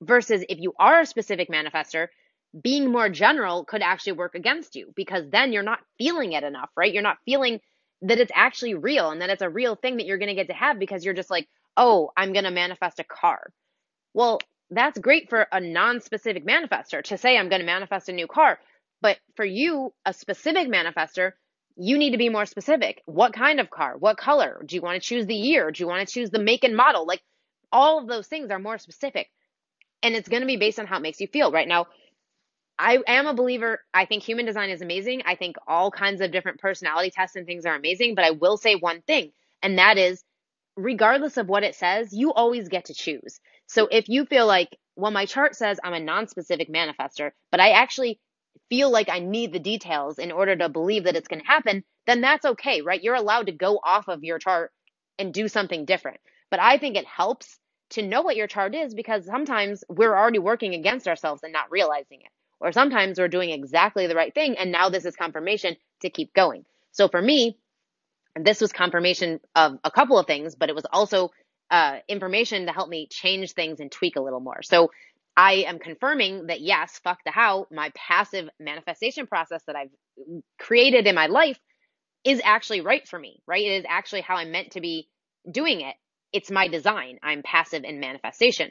Versus 0.00 0.44
if 0.48 0.58
you 0.58 0.74
are 0.78 1.00
a 1.00 1.06
specific 1.06 1.48
manifester, 1.48 2.08
being 2.60 2.90
more 2.90 3.08
general 3.08 3.64
could 3.64 3.82
actually 3.82 4.12
work 4.12 4.34
against 4.34 4.74
you 4.74 4.92
because 4.96 5.28
then 5.30 5.52
you're 5.52 5.62
not 5.62 5.78
feeling 5.96 6.32
it 6.32 6.42
enough, 6.42 6.70
right? 6.76 6.92
You're 6.92 7.02
not 7.02 7.18
feeling 7.24 7.60
that 8.02 8.18
it's 8.18 8.32
actually 8.34 8.74
real 8.74 9.10
and 9.10 9.20
that 9.20 9.30
it's 9.30 9.42
a 9.42 9.48
real 9.48 9.76
thing 9.76 9.98
that 9.98 10.06
you're 10.06 10.18
going 10.18 10.28
to 10.28 10.34
get 10.34 10.48
to 10.48 10.54
have 10.54 10.78
because 10.78 11.04
you're 11.04 11.14
just 11.14 11.30
like, 11.30 11.48
oh, 11.76 12.10
I'm 12.16 12.32
going 12.32 12.44
to 12.44 12.50
manifest 12.50 12.98
a 12.98 13.04
car. 13.04 13.52
Well, 14.12 14.40
that's 14.74 14.98
great 14.98 15.28
for 15.28 15.46
a 15.52 15.60
non 15.60 16.00
specific 16.00 16.46
manifester 16.46 17.02
to 17.04 17.18
say, 17.18 17.36
I'm 17.36 17.48
going 17.48 17.60
to 17.60 17.66
manifest 17.66 18.08
a 18.08 18.12
new 18.12 18.26
car. 18.26 18.58
But 19.00 19.18
for 19.36 19.44
you, 19.44 19.92
a 20.06 20.12
specific 20.12 20.68
manifester, 20.68 21.32
you 21.76 21.98
need 21.98 22.10
to 22.12 22.18
be 22.18 22.28
more 22.28 22.46
specific. 22.46 23.02
What 23.06 23.32
kind 23.32 23.60
of 23.60 23.70
car? 23.70 23.96
What 23.98 24.16
color? 24.16 24.62
Do 24.64 24.76
you 24.76 24.82
want 24.82 25.00
to 25.00 25.06
choose 25.06 25.26
the 25.26 25.34
year? 25.34 25.70
Do 25.70 25.82
you 25.82 25.88
want 25.88 26.06
to 26.06 26.12
choose 26.12 26.30
the 26.30 26.42
make 26.42 26.64
and 26.64 26.76
model? 26.76 27.06
Like 27.06 27.22
all 27.70 27.98
of 27.98 28.08
those 28.08 28.26
things 28.26 28.50
are 28.50 28.58
more 28.58 28.78
specific. 28.78 29.28
And 30.02 30.14
it's 30.14 30.28
going 30.28 30.42
to 30.42 30.46
be 30.46 30.56
based 30.56 30.78
on 30.78 30.86
how 30.86 30.98
it 30.98 31.02
makes 31.02 31.20
you 31.20 31.26
feel. 31.26 31.52
Right 31.52 31.68
now, 31.68 31.86
I 32.78 32.98
am 33.06 33.26
a 33.26 33.34
believer. 33.34 33.80
I 33.94 34.06
think 34.06 34.22
human 34.22 34.46
design 34.46 34.70
is 34.70 34.82
amazing. 34.82 35.22
I 35.26 35.36
think 35.36 35.56
all 35.66 35.90
kinds 35.90 36.20
of 36.20 36.32
different 36.32 36.60
personality 36.60 37.10
tests 37.10 37.36
and 37.36 37.46
things 37.46 37.66
are 37.66 37.76
amazing. 37.76 38.14
But 38.14 38.24
I 38.24 38.32
will 38.32 38.56
say 38.56 38.74
one 38.74 39.02
thing, 39.02 39.32
and 39.62 39.78
that 39.78 39.98
is 39.98 40.24
regardless 40.76 41.36
of 41.36 41.48
what 41.48 41.62
it 41.64 41.74
says, 41.74 42.12
you 42.12 42.32
always 42.32 42.68
get 42.68 42.86
to 42.86 42.94
choose. 42.94 43.40
So 43.72 43.88
if 43.90 44.10
you 44.10 44.26
feel 44.26 44.46
like, 44.46 44.76
well, 44.96 45.10
my 45.10 45.24
chart 45.24 45.56
says 45.56 45.80
I'm 45.82 45.94
a 45.94 45.98
non 45.98 46.28
specific 46.28 46.70
manifester, 46.70 47.30
but 47.50 47.58
I 47.58 47.70
actually 47.70 48.20
feel 48.68 48.90
like 48.90 49.08
I 49.08 49.18
need 49.18 49.50
the 49.50 49.58
details 49.58 50.18
in 50.18 50.30
order 50.30 50.54
to 50.54 50.68
believe 50.68 51.04
that 51.04 51.16
it's 51.16 51.26
going 51.26 51.40
to 51.40 51.46
happen, 51.46 51.82
then 52.06 52.20
that's 52.20 52.44
okay, 52.44 52.82
right? 52.82 53.02
You're 53.02 53.14
allowed 53.14 53.46
to 53.46 53.52
go 53.52 53.80
off 53.82 54.08
of 54.08 54.24
your 54.24 54.38
chart 54.38 54.72
and 55.18 55.32
do 55.32 55.48
something 55.48 55.86
different. 55.86 56.20
But 56.50 56.60
I 56.60 56.76
think 56.76 56.96
it 56.96 57.06
helps 57.06 57.58
to 57.90 58.02
know 58.02 58.20
what 58.20 58.36
your 58.36 58.46
chart 58.46 58.74
is 58.74 58.94
because 58.94 59.24
sometimes 59.24 59.84
we're 59.88 60.14
already 60.14 60.38
working 60.38 60.74
against 60.74 61.08
ourselves 61.08 61.42
and 61.42 61.54
not 61.54 61.70
realizing 61.70 62.20
it. 62.20 62.30
Or 62.60 62.72
sometimes 62.72 63.18
we're 63.18 63.28
doing 63.28 63.52
exactly 63.52 64.06
the 64.06 64.14
right 64.14 64.34
thing 64.34 64.58
and 64.58 64.70
now 64.70 64.90
this 64.90 65.06
is 65.06 65.16
confirmation 65.16 65.76
to 66.02 66.10
keep 66.10 66.34
going. 66.34 66.66
So 66.90 67.08
for 67.08 67.22
me, 67.22 67.56
this 68.36 68.60
was 68.60 68.70
confirmation 68.70 69.40
of 69.54 69.78
a 69.82 69.90
couple 69.90 70.18
of 70.18 70.26
things, 70.26 70.56
but 70.56 70.68
it 70.68 70.74
was 70.74 70.86
also 70.92 71.30
uh, 71.72 71.98
information 72.06 72.66
to 72.66 72.72
help 72.72 72.88
me 72.88 73.08
change 73.10 73.52
things 73.54 73.80
and 73.80 73.90
tweak 73.90 74.16
a 74.16 74.20
little 74.20 74.40
more. 74.40 74.62
So 74.62 74.92
I 75.36 75.64
am 75.66 75.78
confirming 75.78 76.48
that 76.48 76.60
yes, 76.60 77.00
fuck 77.02 77.18
the 77.24 77.32
how, 77.32 77.66
my 77.72 77.90
passive 77.96 78.48
manifestation 78.60 79.26
process 79.26 79.62
that 79.66 79.74
I've 79.74 79.90
created 80.60 81.06
in 81.06 81.14
my 81.14 81.26
life 81.26 81.58
is 82.24 82.42
actually 82.44 82.82
right 82.82 83.08
for 83.08 83.18
me, 83.18 83.42
right? 83.46 83.64
It 83.64 83.80
is 83.80 83.86
actually 83.88 84.20
how 84.20 84.36
I'm 84.36 84.52
meant 84.52 84.72
to 84.72 84.82
be 84.82 85.08
doing 85.50 85.80
it. 85.80 85.96
It's 86.32 86.50
my 86.50 86.68
design. 86.68 87.18
I'm 87.22 87.42
passive 87.42 87.84
in 87.84 88.00
manifestation. 88.00 88.70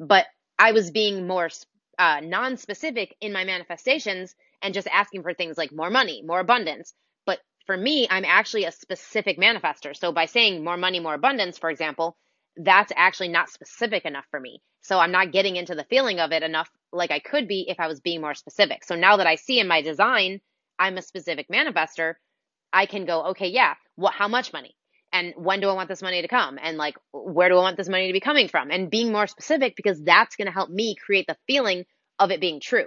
But 0.00 0.26
I 0.58 0.72
was 0.72 0.90
being 0.90 1.26
more 1.26 1.50
uh, 1.98 2.20
non 2.22 2.56
specific 2.56 3.14
in 3.20 3.32
my 3.32 3.44
manifestations 3.44 4.34
and 4.62 4.72
just 4.74 4.88
asking 4.88 5.22
for 5.22 5.34
things 5.34 5.58
like 5.58 5.70
more 5.72 5.90
money, 5.90 6.22
more 6.24 6.40
abundance. 6.40 6.94
For 7.66 7.76
me, 7.76 8.06
I'm 8.10 8.24
actually 8.24 8.64
a 8.64 8.72
specific 8.72 9.38
manifester. 9.38 9.96
So 9.96 10.12
by 10.12 10.26
saying 10.26 10.64
more 10.64 10.76
money, 10.76 11.00
more 11.00 11.14
abundance, 11.14 11.58
for 11.58 11.70
example, 11.70 12.16
that's 12.56 12.92
actually 12.96 13.28
not 13.28 13.50
specific 13.50 14.04
enough 14.04 14.26
for 14.30 14.40
me. 14.40 14.60
So 14.82 14.98
I'm 14.98 15.12
not 15.12 15.32
getting 15.32 15.56
into 15.56 15.74
the 15.74 15.84
feeling 15.84 16.18
of 16.18 16.32
it 16.32 16.42
enough 16.42 16.68
like 16.92 17.10
I 17.10 17.20
could 17.20 17.46
be 17.46 17.66
if 17.68 17.78
I 17.78 17.86
was 17.86 18.00
being 18.00 18.20
more 18.20 18.34
specific. 18.34 18.84
So 18.84 18.96
now 18.96 19.16
that 19.16 19.26
I 19.26 19.36
see 19.36 19.60
in 19.60 19.68
my 19.68 19.80
design, 19.80 20.40
I'm 20.78 20.98
a 20.98 21.02
specific 21.02 21.46
manifester, 21.48 22.14
I 22.72 22.86
can 22.86 23.04
go, 23.06 23.26
okay, 23.26 23.48
yeah, 23.48 23.74
what, 23.94 24.14
how 24.14 24.28
much 24.28 24.52
money? 24.52 24.74
And 25.12 25.34
when 25.36 25.60
do 25.60 25.68
I 25.68 25.74
want 25.74 25.88
this 25.88 26.02
money 26.02 26.22
to 26.22 26.28
come? 26.28 26.58
And 26.60 26.78
like, 26.78 26.96
where 27.12 27.48
do 27.48 27.56
I 27.56 27.62
want 27.62 27.76
this 27.76 27.88
money 27.88 28.06
to 28.08 28.12
be 28.12 28.20
coming 28.20 28.48
from? 28.48 28.70
And 28.70 28.90
being 28.90 29.12
more 29.12 29.26
specific 29.26 29.76
because 29.76 30.02
that's 30.02 30.36
going 30.36 30.46
to 30.46 30.52
help 30.52 30.70
me 30.70 30.96
create 30.96 31.26
the 31.28 31.36
feeling 31.46 31.84
of 32.18 32.30
it 32.30 32.40
being 32.40 32.60
true. 32.60 32.86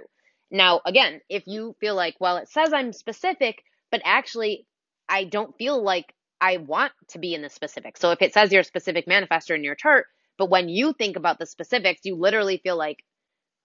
Now, 0.50 0.80
again, 0.84 1.20
if 1.28 1.44
you 1.46 1.76
feel 1.80 1.94
like, 1.94 2.16
well, 2.20 2.36
it 2.36 2.48
says 2.48 2.72
I'm 2.72 2.92
specific, 2.92 3.62
but 3.90 4.02
actually 4.04 4.66
I 5.08 5.24
don't 5.24 5.56
feel 5.56 5.82
like 5.82 6.12
I 6.40 6.58
want 6.58 6.92
to 7.08 7.18
be 7.18 7.34
in 7.34 7.42
the 7.42 7.50
specific. 7.50 7.96
So 7.96 8.10
if 8.10 8.20
it 8.22 8.34
says 8.34 8.52
you're 8.52 8.60
a 8.60 8.64
specific 8.64 9.06
manifester 9.06 9.54
in 9.54 9.64
your 9.64 9.74
chart, 9.74 10.06
but 10.38 10.50
when 10.50 10.68
you 10.68 10.92
think 10.92 11.16
about 11.16 11.38
the 11.38 11.46
specifics, 11.46 12.02
you 12.04 12.16
literally 12.16 12.58
feel 12.62 12.76
like, 12.76 12.98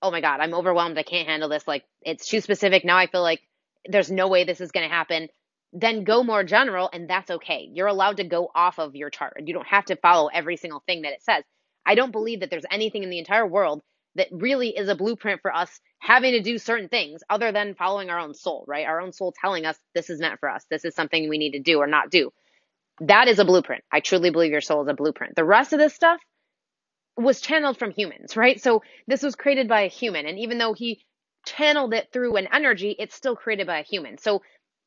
oh 0.02 0.12
my 0.12 0.22
God, 0.22 0.40
I'm 0.40 0.54
overwhelmed. 0.54 0.98
I 0.98 1.04
can't 1.04 1.28
handle 1.28 1.50
this. 1.50 1.68
Like 1.68 1.84
it's 2.02 2.28
too 2.28 2.42
specific. 2.42 2.86
Now 2.86 2.98
I 2.98 3.08
feel 3.08 3.22
like 3.22 3.42
there's 3.86 4.12
no 4.12 4.28
way 4.28 4.44
this 4.44 4.62
is 4.62 4.72
going 4.72 4.88
to 4.88 4.94
happen. 4.94 5.28
Then 5.74 6.04
go 6.04 6.24
more 6.24 6.44
general 6.44 6.90
and 6.92 7.10
that's 7.10 7.32
okay. 7.32 7.70
You're 7.72 7.88
allowed 7.88 8.18
to 8.18 8.24
go 8.24 8.50
off 8.54 8.80
of 8.80 8.96
your 8.96 9.10
chart. 9.10 9.42
You 9.46 9.54
don't 9.54 9.68
have 9.68 9.86
to 9.86 9.96
follow 9.96 10.28
every 10.28 10.58
single 10.58 10.84
thing 10.86 11.02
that 11.04 11.14
it 11.14 11.24
says. 11.24 11.44
I 11.86 11.96
don't 11.96 12.12
believe 12.12 12.42
that 12.42 12.50
there's 12.50 12.66
anything 12.70 13.04
in 13.04 13.10
the 13.10 13.20
entire 13.20 13.48
world 13.48 13.82
that 14.16 14.28
really 14.32 14.70
is 14.70 14.90
a 14.90 14.96
blueprint 14.96 15.42
for 15.42 15.54
us 15.54 15.80
having 16.00 16.34
to 16.34 16.42
do 16.42 16.58
certain 16.58 16.90
things 16.90 17.22
other 17.30 17.52
than 17.52 17.76
following 17.76 18.10
our 18.10 18.20
own 18.20 18.34
soul, 18.34 18.66
right? 18.68 18.86
Our 18.86 19.02
own 19.02 19.14
soul 19.14 19.34
telling 19.40 19.66
us 19.66 19.78
this 19.94 20.10
is 20.10 20.20
meant 20.20 20.40
for 20.40 20.50
us. 20.50 20.66
This 20.70 20.86
is 20.86 20.96
something 20.96 21.30
we 21.30 21.38
need 21.38 21.52
to 21.52 21.60
do 21.60 21.78
or 21.80 21.88
not 21.88 22.10
do. 22.10 22.32
That 23.02 23.28
is 23.28 23.40
a 23.40 23.46
blueprint. 23.46 23.84
I 23.92 24.00
truly 24.00 24.30
believe 24.30 24.52
your 24.52 24.62
soul 24.62 24.84
is 24.84 24.90
a 24.90 24.94
blueprint. 24.94 25.36
The 25.36 25.46
rest 25.46 25.74
of 25.74 25.80
this 25.80 25.94
stuff 25.94 26.20
was 27.18 27.42
channeled 27.42 27.78
from 27.78 27.92
humans, 27.92 28.36
right? 28.36 28.62
So 28.62 28.84
this 29.08 29.24
was 29.24 29.36
created 29.36 29.68
by 29.68 29.82
a 29.82 29.90
human. 29.90 30.26
And 30.26 30.40
even 30.40 30.58
though 30.58 30.74
he 30.74 31.04
channeled 31.46 31.94
it 31.94 32.10
through 32.12 32.36
an 32.36 32.48
energy, 32.52 32.96
it's 32.98 33.16
still 33.16 33.36
created 33.36 33.68
by 33.68 33.80
a 33.80 33.84
human. 33.84 34.18
So 34.18 34.42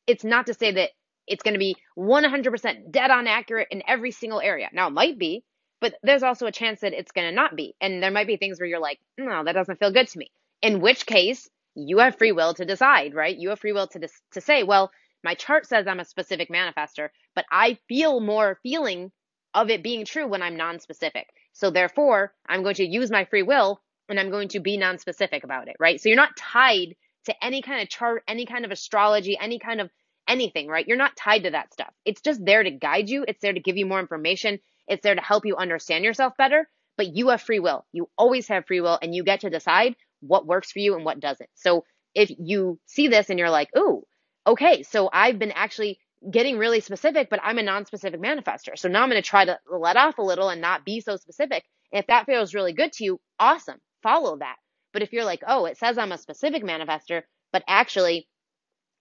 it's 0.07 0.23
not 0.23 0.47
to 0.47 0.53
say 0.53 0.71
that 0.73 0.91
it's 1.27 1.43
going 1.43 1.53
to 1.53 1.59
be 1.59 1.75
100% 1.97 2.91
dead 2.91 3.11
on 3.11 3.27
accurate 3.27 3.67
in 3.71 3.83
every 3.87 4.11
single 4.11 4.39
area. 4.39 4.69
Now, 4.71 4.87
it 4.87 4.91
might 4.91 5.17
be, 5.17 5.43
but 5.81 5.95
there's 6.03 6.23
also 6.23 6.45
a 6.45 6.51
chance 6.51 6.81
that 6.81 6.93
it's 6.93 7.11
going 7.11 7.27
to 7.27 7.35
not 7.35 7.55
be. 7.55 7.75
And 7.81 8.01
there 8.01 8.11
might 8.11 8.27
be 8.27 8.37
things 8.37 8.59
where 8.59 8.67
you're 8.67 8.79
like, 8.79 8.99
no, 9.17 9.43
that 9.43 9.53
doesn't 9.53 9.79
feel 9.79 9.91
good 9.91 10.07
to 10.09 10.17
me. 10.17 10.31
In 10.61 10.81
which 10.81 11.05
case, 11.05 11.49
you 11.75 11.99
have 11.99 12.17
free 12.17 12.31
will 12.31 12.53
to 12.53 12.65
decide, 12.65 13.13
right? 13.13 13.35
You 13.37 13.49
have 13.49 13.59
free 13.59 13.73
will 13.73 13.87
to, 13.87 14.07
to 14.31 14.41
say, 14.41 14.63
well, 14.63 14.91
my 15.23 15.33
chart 15.33 15.65
says 15.65 15.87
I'm 15.87 15.99
a 15.99 16.05
specific 16.05 16.49
manifester, 16.49 17.09
but 17.35 17.45
I 17.51 17.77
feel 17.87 18.19
more 18.19 18.59
feeling 18.63 19.11
of 19.53 19.69
it 19.69 19.83
being 19.83 20.05
true 20.05 20.27
when 20.27 20.41
I'm 20.41 20.55
non-specific. 20.55 21.27
So 21.53 21.71
therefore, 21.71 22.33
I'm 22.47 22.63
going 22.63 22.75
to 22.75 22.85
use 22.85 23.09
my 23.09 23.25
free 23.25 23.43
will 23.43 23.81
and 24.07 24.19
I'm 24.19 24.29
going 24.29 24.49
to 24.49 24.59
be 24.59 24.77
non-specific 24.77 25.43
about 25.43 25.67
it, 25.67 25.75
right? 25.79 25.99
So 25.99 26.09
you're 26.09 26.15
not 26.15 26.37
tied 26.37 26.95
to 27.25 27.43
any 27.43 27.61
kind 27.61 27.81
of 27.81 27.89
chart, 27.89 28.23
any 28.27 28.45
kind 28.45 28.65
of 28.65 28.71
astrology, 28.71 29.37
any 29.39 29.59
kind 29.59 29.81
of 29.81 29.89
anything, 30.27 30.67
right? 30.67 30.87
You're 30.87 30.97
not 30.97 31.15
tied 31.15 31.43
to 31.43 31.51
that 31.51 31.73
stuff. 31.73 31.93
It's 32.05 32.21
just 32.21 32.43
there 32.43 32.63
to 32.63 32.71
guide 32.71 33.09
you. 33.09 33.25
It's 33.27 33.41
there 33.41 33.53
to 33.53 33.59
give 33.59 33.77
you 33.77 33.85
more 33.85 33.99
information. 33.99 34.59
It's 34.87 35.03
there 35.03 35.15
to 35.15 35.21
help 35.21 35.45
you 35.45 35.55
understand 35.55 36.03
yourself 36.03 36.33
better, 36.37 36.69
but 36.97 37.15
you 37.15 37.29
have 37.29 37.41
free 37.41 37.59
will. 37.59 37.85
You 37.91 38.09
always 38.17 38.47
have 38.47 38.65
free 38.65 38.81
will 38.81 38.99
and 39.01 39.13
you 39.13 39.23
get 39.23 39.41
to 39.41 39.49
decide 39.49 39.95
what 40.21 40.45
works 40.45 40.71
for 40.71 40.79
you 40.79 40.95
and 40.95 41.05
what 41.05 41.19
doesn't. 41.19 41.49
So 41.55 41.85
if 42.13 42.31
you 42.37 42.79
see 42.85 43.07
this 43.07 43.29
and 43.29 43.37
you're 43.37 43.49
like, 43.49 43.69
ooh, 43.77 44.03
okay, 44.47 44.83
so 44.83 45.09
I've 45.11 45.39
been 45.39 45.51
actually 45.51 45.99
getting 46.29 46.57
really 46.57 46.79
specific, 46.79 47.29
but 47.29 47.39
I'm 47.43 47.57
a 47.57 47.63
non-specific 47.63 48.21
manifester. 48.21 48.77
So 48.77 48.87
now 48.87 49.03
I'm 49.03 49.09
going 49.09 49.21
to 49.21 49.27
try 49.27 49.45
to 49.45 49.59
let 49.69 49.97
off 49.97 50.17
a 50.17 50.23
little 50.23 50.49
and 50.49 50.61
not 50.61 50.85
be 50.85 51.01
so 51.01 51.17
specific. 51.17 51.63
And 51.91 51.99
if 51.99 52.07
that 52.07 52.25
feels 52.25 52.53
really 52.53 52.73
good 52.73 52.93
to 52.93 53.03
you, 53.03 53.19
awesome. 53.39 53.79
Follow 54.01 54.37
that. 54.37 54.55
But 54.93 55.03
if 55.03 55.13
you're 55.13 55.25
like, 55.25 55.43
oh, 55.45 55.65
it 55.65 55.77
says 55.77 55.97
I'm 55.97 56.11
a 56.11 56.17
specific 56.17 56.63
manifester, 56.63 57.23
but 57.51 57.63
actually 57.67 58.27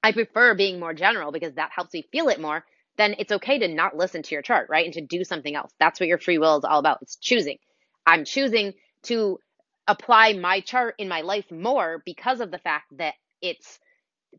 I 0.02 0.12
prefer 0.12 0.54
being 0.54 0.80
more 0.80 0.92
general 0.92 1.32
because 1.32 1.54
that 1.54 1.70
helps 1.74 1.94
me 1.94 2.06
feel 2.12 2.28
it 2.28 2.40
more, 2.40 2.64
then 2.96 3.16
it's 3.18 3.32
okay 3.32 3.58
to 3.58 3.68
not 3.68 3.96
listen 3.96 4.22
to 4.22 4.34
your 4.34 4.42
chart, 4.42 4.68
right? 4.70 4.84
And 4.84 4.94
to 4.94 5.00
do 5.00 5.24
something 5.24 5.54
else. 5.54 5.72
That's 5.80 6.00
what 6.00 6.08
your 6.08 6.18
free 6.18 6.38
will 6.38 6.58
is 6.58 6.64
all 6.64 6.78
about. 6.78 6.98
It's 7.02 7.16
choosing. 7.16 7.58
I'm 8.06 8.24
choosing 8.24 8.74
to 9.04 9.38
apply 9.86 10.34
my 10.34 10.60
chart 10.60 10.94
in 10.98 11.08
my 11.08 11.22
life 11.22 11.50
more 11.50 12.02
because 12.04 12.40
of 12.40 12.50
the 12.50 12.58
fact 12.58 12.86
that 12.98 13.14
it's 13.42 13.78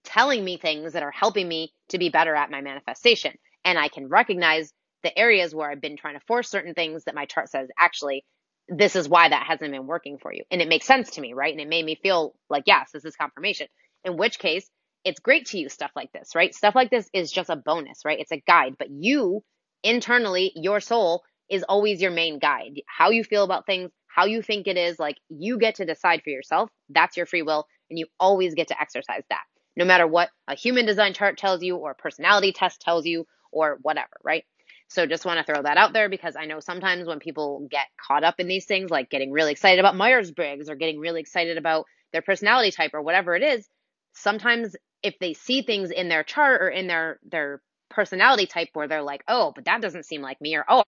telling 0.04 0.44
me 0.44 0.58
things 0.58 0.94
that 0.94 1.04
are 1.04 1.12
helping 1.12 1.48
me 1.48 1.72
to 1.90 1.98
be 1.98 2.10
better 2.10 2.36
at 2.36 2.52
my 2.52 2.62
manifestation. 2.62 3.34
And 3.64 3.78
I 3.78 3.88
can 3.88 4.08
recognize 4.08 4.72
the 5.04 5.18
areas 5.18 5.54
where 5.54 5.70
I've 5.70 5.82
been 5.82 5.98
trying 5.98 6.16
to 6.16 6.26
force 6.28 6.50
certain 6.50 6.74
things 6.74 7.04
that 7.06 7.16
my 7.16 7.26
chart 7.26 7.50
says, 7.50 7.70
actually, 7.78 8.26
this 8.68 8.96
is 8.96 9.08
why 9.08 9.30
that 9.30 9.46
hasn't 9.48 9.72
been 9.72 9.86
working 9.88 10.18
for 10.18 10.34
you. 10.34 10.44
And 10.50 10.62
it 10.62 10.68
makes 10.68 10.88
sense 10.88 11.12
to 11.12 11.22
me, 11.22 11.34
right? 11.34 11.52
And 11.52 11.62
it 11.62 11.68
made 11.68 11.86
me 11.86 12.00
feel 12.02 12.36
like, 12.50 12.64
yes, 12.66 12.90
this 12.94 13.06
is 13.06 13.16
confirmation. 13.16 13.68
In 14.04 14.18
which 14.18 14.40
case, 14.40 14.70
it's 15.06 15.20
great 15.20 15.48
to 15.48 15.60
use 15.60 15.74
stuff 15.74 15.92
like 15.96 16.12
this, 16.12 16.36
right? 16.36 16.54
Stuff 16.54 16.76
like 16.76 16.90
this 16.90 17.10
is 17.14 17.32
just 17.32 17.50
a 17.50 17.56
bonus, 17.56 18.02
right? 18.06 18.20
It's 18.20 18.32
a 18.34 18.44
guide, 18.48 18.76
but 18.78 18.90
you 18.90 19.44
internally, 19.84 20.52
your 20.56 20.82
soul 20.82 21.24
is 21.50 21.64
always 21.64 22.02
your 22.02 22.12
main 22.12 22.40
guide. 22.40 22.82
How 22.88 23.12
you 23.12 23.24
feel 23.24 23.44
about 23.44 23.66
things, 23.66 23.92
how 24.08 24.26
you 24.26 24.42
think 24.42 24.68
it 24.68 24.78
is, 24.78 25.00
like 25.00 25.18
you 25.30 25.60
get 25.60 25.76
to 25.76 25.86
decide 25.86 26.24
for 26.24 26.32
yourself. 26.32 26.70
That's 26.90 27.18
your 27.18 27.28
free 27.28 27.44
will, 27.44 27.68
and 27.90 28.00
you 28.00 28.08
always 28.20 28.56
get 28.56 28.70
to 28.70 28.82
exercise 28.82 29.24
that 29.30 29.44
no 29.76 29.86
matter 29.86 30.08
what 30.08 30.30
a 30.48 30.56
human 30.56 30.86
design 30.86 31.14
chart 31.14 31.38
tells 31.38 31.62
you 31.62 31.76
or 31.78 31.92
a 31.92 31.96
personality 31.96 32.52
test 32.52 32.82
tells 32.82 33.06
you 33.06 33.26
or 33.52 33.78
whatever, 33.82 34.10
right? 34.24 34.44
So 34.88 35.06
just 35.06 35.26
want 35.26 35.40
to 35.46 35.52
throw 35.52 35.62
that 35.64 35.78
out 35.78 35.94
there 35.94 36.10
because 36.10 36.36
I 36.36 36.46
know 36.46 36.60
sometimes 36.60 37.08
when 37.08 37.20
people 37.20 37.68
get 37.70 37.88
caught 38.08 38.24
up 38.24 38.36
in 38.40 38.48
these 38.48 38.66
things, 38.66 38.92
like 38.92 39.10
getting 39.10 39.32
really 39.32 39.52
excited 39.52 39.80
about 39.80 39.96
Myers 39.96 40.32
Briggs 40.32 40.70
or 40.70 40.76
getting 40.76 41.00
really 41.00 41.22
excited 41.22 41.58
about 41.58 41.86
their 42.14 42.22
personality 42.22 42.72
type 42.72 42.92
or 42.94 43.02
whatever 43.02 43.36
it 43.36 43.44
is, 43.44 43.68
sometimes 44.16 44.76
if 45.04 45.20
they 45.20 45.34
see 45.34 45.62
things 45.62 45.92
in 45.92 46.10
their 46.10 46.24
chart 46.24 46.62
or 46.62 46.70
in 46.70 46.88
their, 46.88 47.20
their 47.30 47.62
personality 47.90 48.48
type 48.48 48.70
where 48.74 48.88
they're 48.88 49.02
like, 49.04 49.24
oh, 49.28 49.52
but 49.54 49.66
that 49.66 49.82
doesn't 49.82 50.06
seem 50.06 50.22
like 50.22 50.42
me 50.42 50.56
or, 50.56 50.66
oh, 50.68 50.84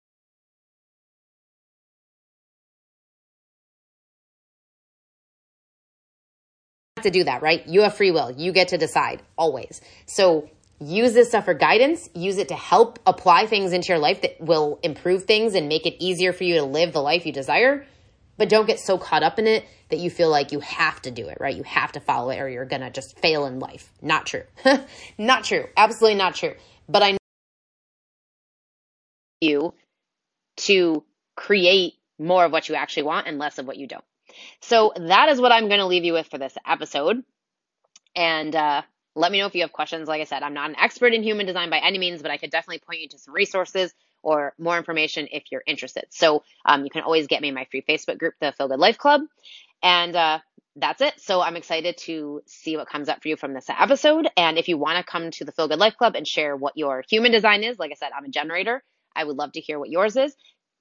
to 7.04 7.12
do 7.12 7.24
that, 7.24 7.42
right? 7.42 7.66
You 7.68 7.82
have 7.82 7.96
free 7.96 8.12
will. 8.12 8.32
You 8.32 8.52
get 8.52 8.70
to 8.70 8.78
decide 8.78 9.22
always. 9.38 9.82
So 10.06 10.50
use 10.80 11.14
this 11.14 11.30
stuff 11.30 11.46
for 11.46 11.54
guidance. 11.54 12.10
Use 12.14 12.38
it 12.38 12.50
to 12.50 12.56
help 12.56 13.00
apply 13.06 13.46
things 13.46 13.74
into 13.74 13.90
your 13.90 14.00
life 14.00 14.22
that 14.22 14.40
will 14.40 14.80
improve 14.84 15.26
things 15.26 15.56
and 15.56 15.68
make 15.68 15.86
it 15.86 15.96
easier 16.04 16.34
for 16.34 16.44
you 16.44 16.56
to 16.56 16.64
live 16.64 16.94
the 16.94 17.02
life 17.02 17.26
you 17.26 17.32
desire. 17.32 17.86
But 18.38 18.50
don't 18.50 18.68
get 18.68 18.80
so 18.80 18.98
caught 18.98 19.24
up 19.24 19.40
in 19.40 19.48
it 19.48 19.66
that 19.90 20.00
you 20.00 20.10
feel 20.10 20.30
like 20.30 20.52
you 20.52 20.60
have 20.60 21.02
to 21.04 21.12
do 21.12 21.28
it, 21.28 21.38
right? 21.40 21.56
You 21.56 21.64
have 21.64 21.92
to 21.94 22.00
follow 22.00 22.30
it 22.30 22.40
or 22.40 22.48
you're 22.48 22.66
going 22.66 22.82
to 22.82 22.92
just 22.92 23.18
fail 23.20 23.46
in 23.46 23.60
life. 23.60 23.92
Not 24.02 24.26
true. 24.26 24.44
not 25.18 25.44
true. 25.44 25.66
Absolutely 25.76 26.18
not 26.18 26.36
true. 26.36 26.54
But 26.88 27.04
I 27.04 27.12
know 27.12 27.18
you 29.42 29.74
to 30.58 31.04
create 31.36 31.94
more 32.20 32.46
of 32.46 32.52
what 32.52 32.70
you 32.70 32.76
actually 32.76 33.04
want 33.04 33.28
and 33.28 33.38
less 33.38 33.58
of 33.58 33.66
what 33.66 33.78
you 33.78 33.88
don't. 33.88 34.04
So 34.62 34.94
that 34.96 35.30
is 35.30 35.40
what 35.40 35.52
I'm 35.52 35.68
going 35.68 35.80
to 35.80 35.86
leave 35.86 36.04
you 36.04 36.14
with 36.14 36.28
for 36.28 36.38
this 36.38 36.56
episode. 36.66 37.24
And 38.16 38.56
uh, 38.56 38.82
let 39.16 39.32
me 39.32 39.40
know 39.40 39.46
if 39.46 39.56
you 39.56 39.62
have 39.62 39.72
questions. 39.72 40.08
Like 40.08 40.22
I 40.22 40.26
said, 40.26 40.44
I'm 40.44 40.54
not 40.54 40.70
an 40.70 40.76
expert 40.78 41.14
in 41.14 41.24
human 41.24 41.46
design 41.46 41.70
by 41.70 41.80
any 41.80 41.98
means, 41.98 42.22
but 42.22 42.32
I 42.32 42.38
could 42.38 42.52
definitely 42.52 42.80
point 42.80 43.02
you 43.02 43.10
to 43.10 43.20
some 43.20 43.34
resources 43.34 43.94
or 44.28 44.54
more 44.60 44.78
information 44.78 45.30
if 45.32 45.46
you're 45.52 45.64
interested. 45.66 46.04
So 46.10 46.44
um, 46.66 46.84
you 46.84 46.90
can 46.90 47.04
always 47.04 47.28
get 47.28 47.42
me 47.42 47.48
in 47.48 47.56
my 47.56 47.66
free 47.72 47.82
Facebook 47.88 48.18
group, 48.18 48.34
the 48.42 48.52
Feel 48.52 48.68
Good 48.68 48.80
Life 48.80 48.98
Club. 48.98 49.22
And 49.82 50.14
uh, 50.14 50.40
that's 50.76 51.00
it. 51.00 51.14
So 51.18 51.40
I'm 51.40 51.56
excited 51.56 51.96
to 52.00 52.42
see 52.46 52.76
what 52.76 52.90
comes 52.90 53.08
up 53.08 53.22
for 53.22 53.30
you 53.30 53.38
from 53.38 53.54
this 53.54 53.70
episode. 53.70 54.28
And 54.36 54.58
if 54.58 54.68
you 54.68 54.78
want 54.78 54.98
to 54.98 55.10
come 55.10 55.32
to 55.32 55.46
the 55.46 55.54
Feel 55.54 55.70
Good 55.70 55.80
Life 55.80 55.96
Club 55.96 56.16
and 56.18 56.28
share 56.28 56.58
what 56.58 56.76
your 56.76 57.06
human 57.10 57.32
design 57.32 57.64
is, 57.64 57.80
like 57.80 57.92
I 57.92 57.96
said, 57.96 58.10
I'm 58.16 58.26
a 58.26 58.30
generator. 58.30 58.84
I 59.16 59.24
would 59.24 59.38
love 59.38 59.54
to 59.54 59.62
hear 59.62 59.80
what 59.80 59.90
yours 59.90 60.18
is 60.18 60.36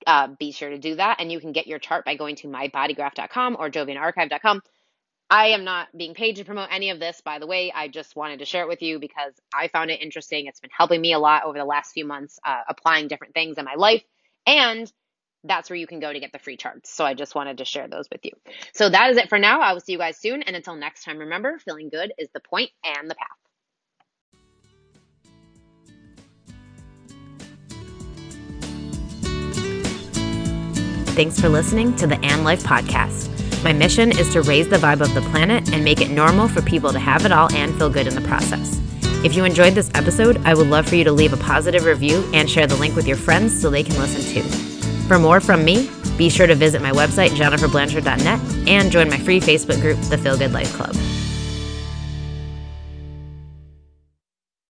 uh, 0.06 0.28
be 0.38 0.52
sure 0.52 0.70
to 0.70 0.78
do 0.78 0.96
that. 0.96 1.20
And 1.20 1.30
you 1.30 1.40
can 1.40 1.52
get 1.52 1.66
your 1.66 1.78
chart 1.78 2.04
by 2.04 2.16
going 2.16 2.37
to 2.37 2.48
mybodygraph.com 2.48 3.56
or 3.59 3.70
jovianarchive.com. 3.70 4.62
I 5.28 5.48
am 5.48 5.64
not 5.64 5.88
being 5.96 6.14
paid 6.14 6.36
to 6.36 6.44
promote 6.44 6.68
any 6.70 6.90
of 6.90 7.00
this, 7.00 7.20
by 7.20 7.40
the 7.40 7.46
way. 7.46 7.72
I 7.74 7.88
just 7.88 8.14
wanted 8.14 8.38
to 8.38 8.44
share 8.44 8.62
it 8.62 8.68
with 8.68 8.80
you 8.80 9.00
because 9.00 9.32
I 9.52 9.68
found 9.68 9.90
it 9.90 10.00
interesting. 10.00 10.46
It's 10.46 10.60
been 10.60 10.70
helping 10.76 11.00
me 11.00 11.14
a 11.14 11.18
lot 11.18 11.44
over 11.44 11.58
the 11.58 11.64
last 11.64 11.92
few 11.92 12.06
months, 12.06 12.38
uh, 12.44 12.62
applying 12.68 13.08
different 13.08 13.34
things 13.34 13.58
in 13.58 13.64
my 13.64 13.74
life. 13.74 14.04
And 14.46 14.90
that's 15.42 15.68
where 15.68 15.76
you 15.76 15.86
can 15.86 15.98
go 15.98 16.12
to 16.12 16.20
get 16.20 16.32
the 16.32 16.38
free 16.38 16.56
charts. 16.56 16.92
So 16.92 17.04
I 17.04 17.14
just 17.14 17.34
wanted 17.34 17.58
to 17.58 17.64
share 17.64 17.88
those 17.88 18.06
with 18.10 18.24
you. 18.24 18.32
So 18.72 18.88
that 18.88 19.10
is 19.10 19.16
it 19.16 19.28
for 19.28 19.38
now. 19.38 19.60
I 19.60 19.72
will 19.72 19.80
see 19.80 19.92
you 19.92 19.98
guys 19.98 20.16
soon. 20.16 20.42
And 20.42 20.54
until 20.54 20.76
next 20.76 21.02
time, 21.02 21.18
remember, 21.18 21.58
feeling 21.58 21.88
good 21.88 22.12
is 22.18 22.28
the 22.32 22.40
point 22.40 22.70
and 22.84 23.10
the 23.10 23.16
path. 23.16 23.28
Thanks 31.16 31.40
for 31.40 31.48
listening 31.48 31.96
to 31.96 32.06
the 32.06 32.18
And 32.22 32.44
Life 32.44 32.62
Podcast. 32.62 33.36
My 33.66 33.72
mission 33.72 34.16
is 34.16 34.33
to 34.33 34.42
raise 34.42 34.68
the 34.68 34.76
vibe 34.76 35.00
of 35.00 35.12
the 35.12 35.22
planet 35.22 35.72
and 35.72 35.83
make 35.83 36.00
it 36.00 36.09
normal 36.09 36.46
for 36.46 36.62
people 36.62 36.92
to 36.92 37.00
have 37.00 37.24
it 37.24 37.33
all 37.33 37.52
and 37.52 37.76
feel 37.76 37.90
good 37.90 38.07
in 38.07 38.14
the 38.14 38.20
process. 38.20 38.81
If 39.24 39.35
you 39.35 39.44
enjoyed 39.44 39.74
this 39.74 39.90
episode, 39.92 40.40
I 40.44 40.55
would 40.55 40.68
love 40.68 40.88
for 40.88 40.94
you 40.94 41.02
to 41.02 41.11
leave 41.11 41.33
a 41.33 41.37
positive 41.37 41.85
review 41.85 42.22
and 42.33 42.48
share 42.48 42.68
the 42.68 42.76
link 42.76 42.94
with 42.94 43.09
your 43.09 43.16
friends 43.16 43.61
so 43.61 43.68
they 43.68 43.83
can 43.83 43.98
listen 43.98 44.22
too. 44.33 44.48
For 45.09 45.18
more 45.18 45.40
from 45.40 45.64
me, 45.64 45.90
Be 46.16 46.31
sure 46.31 46.46
to 46.46 46.55
visit 46.55 46.81
my 46.81 46.92
website, 46.92 47.31
jenniferblanchard.net, 47.31 48.68
and 48.68 48.90
join 48.90 49.11
my 49.11 49.18
free 49.18 49.40
Facebook 49.40 49.81
group, 49.81 50.00
The 50.02 50.16
Feel 50.16 50.38
Good 50.38 50.52
Life 50.52 50.72
Club. 50.72 50.94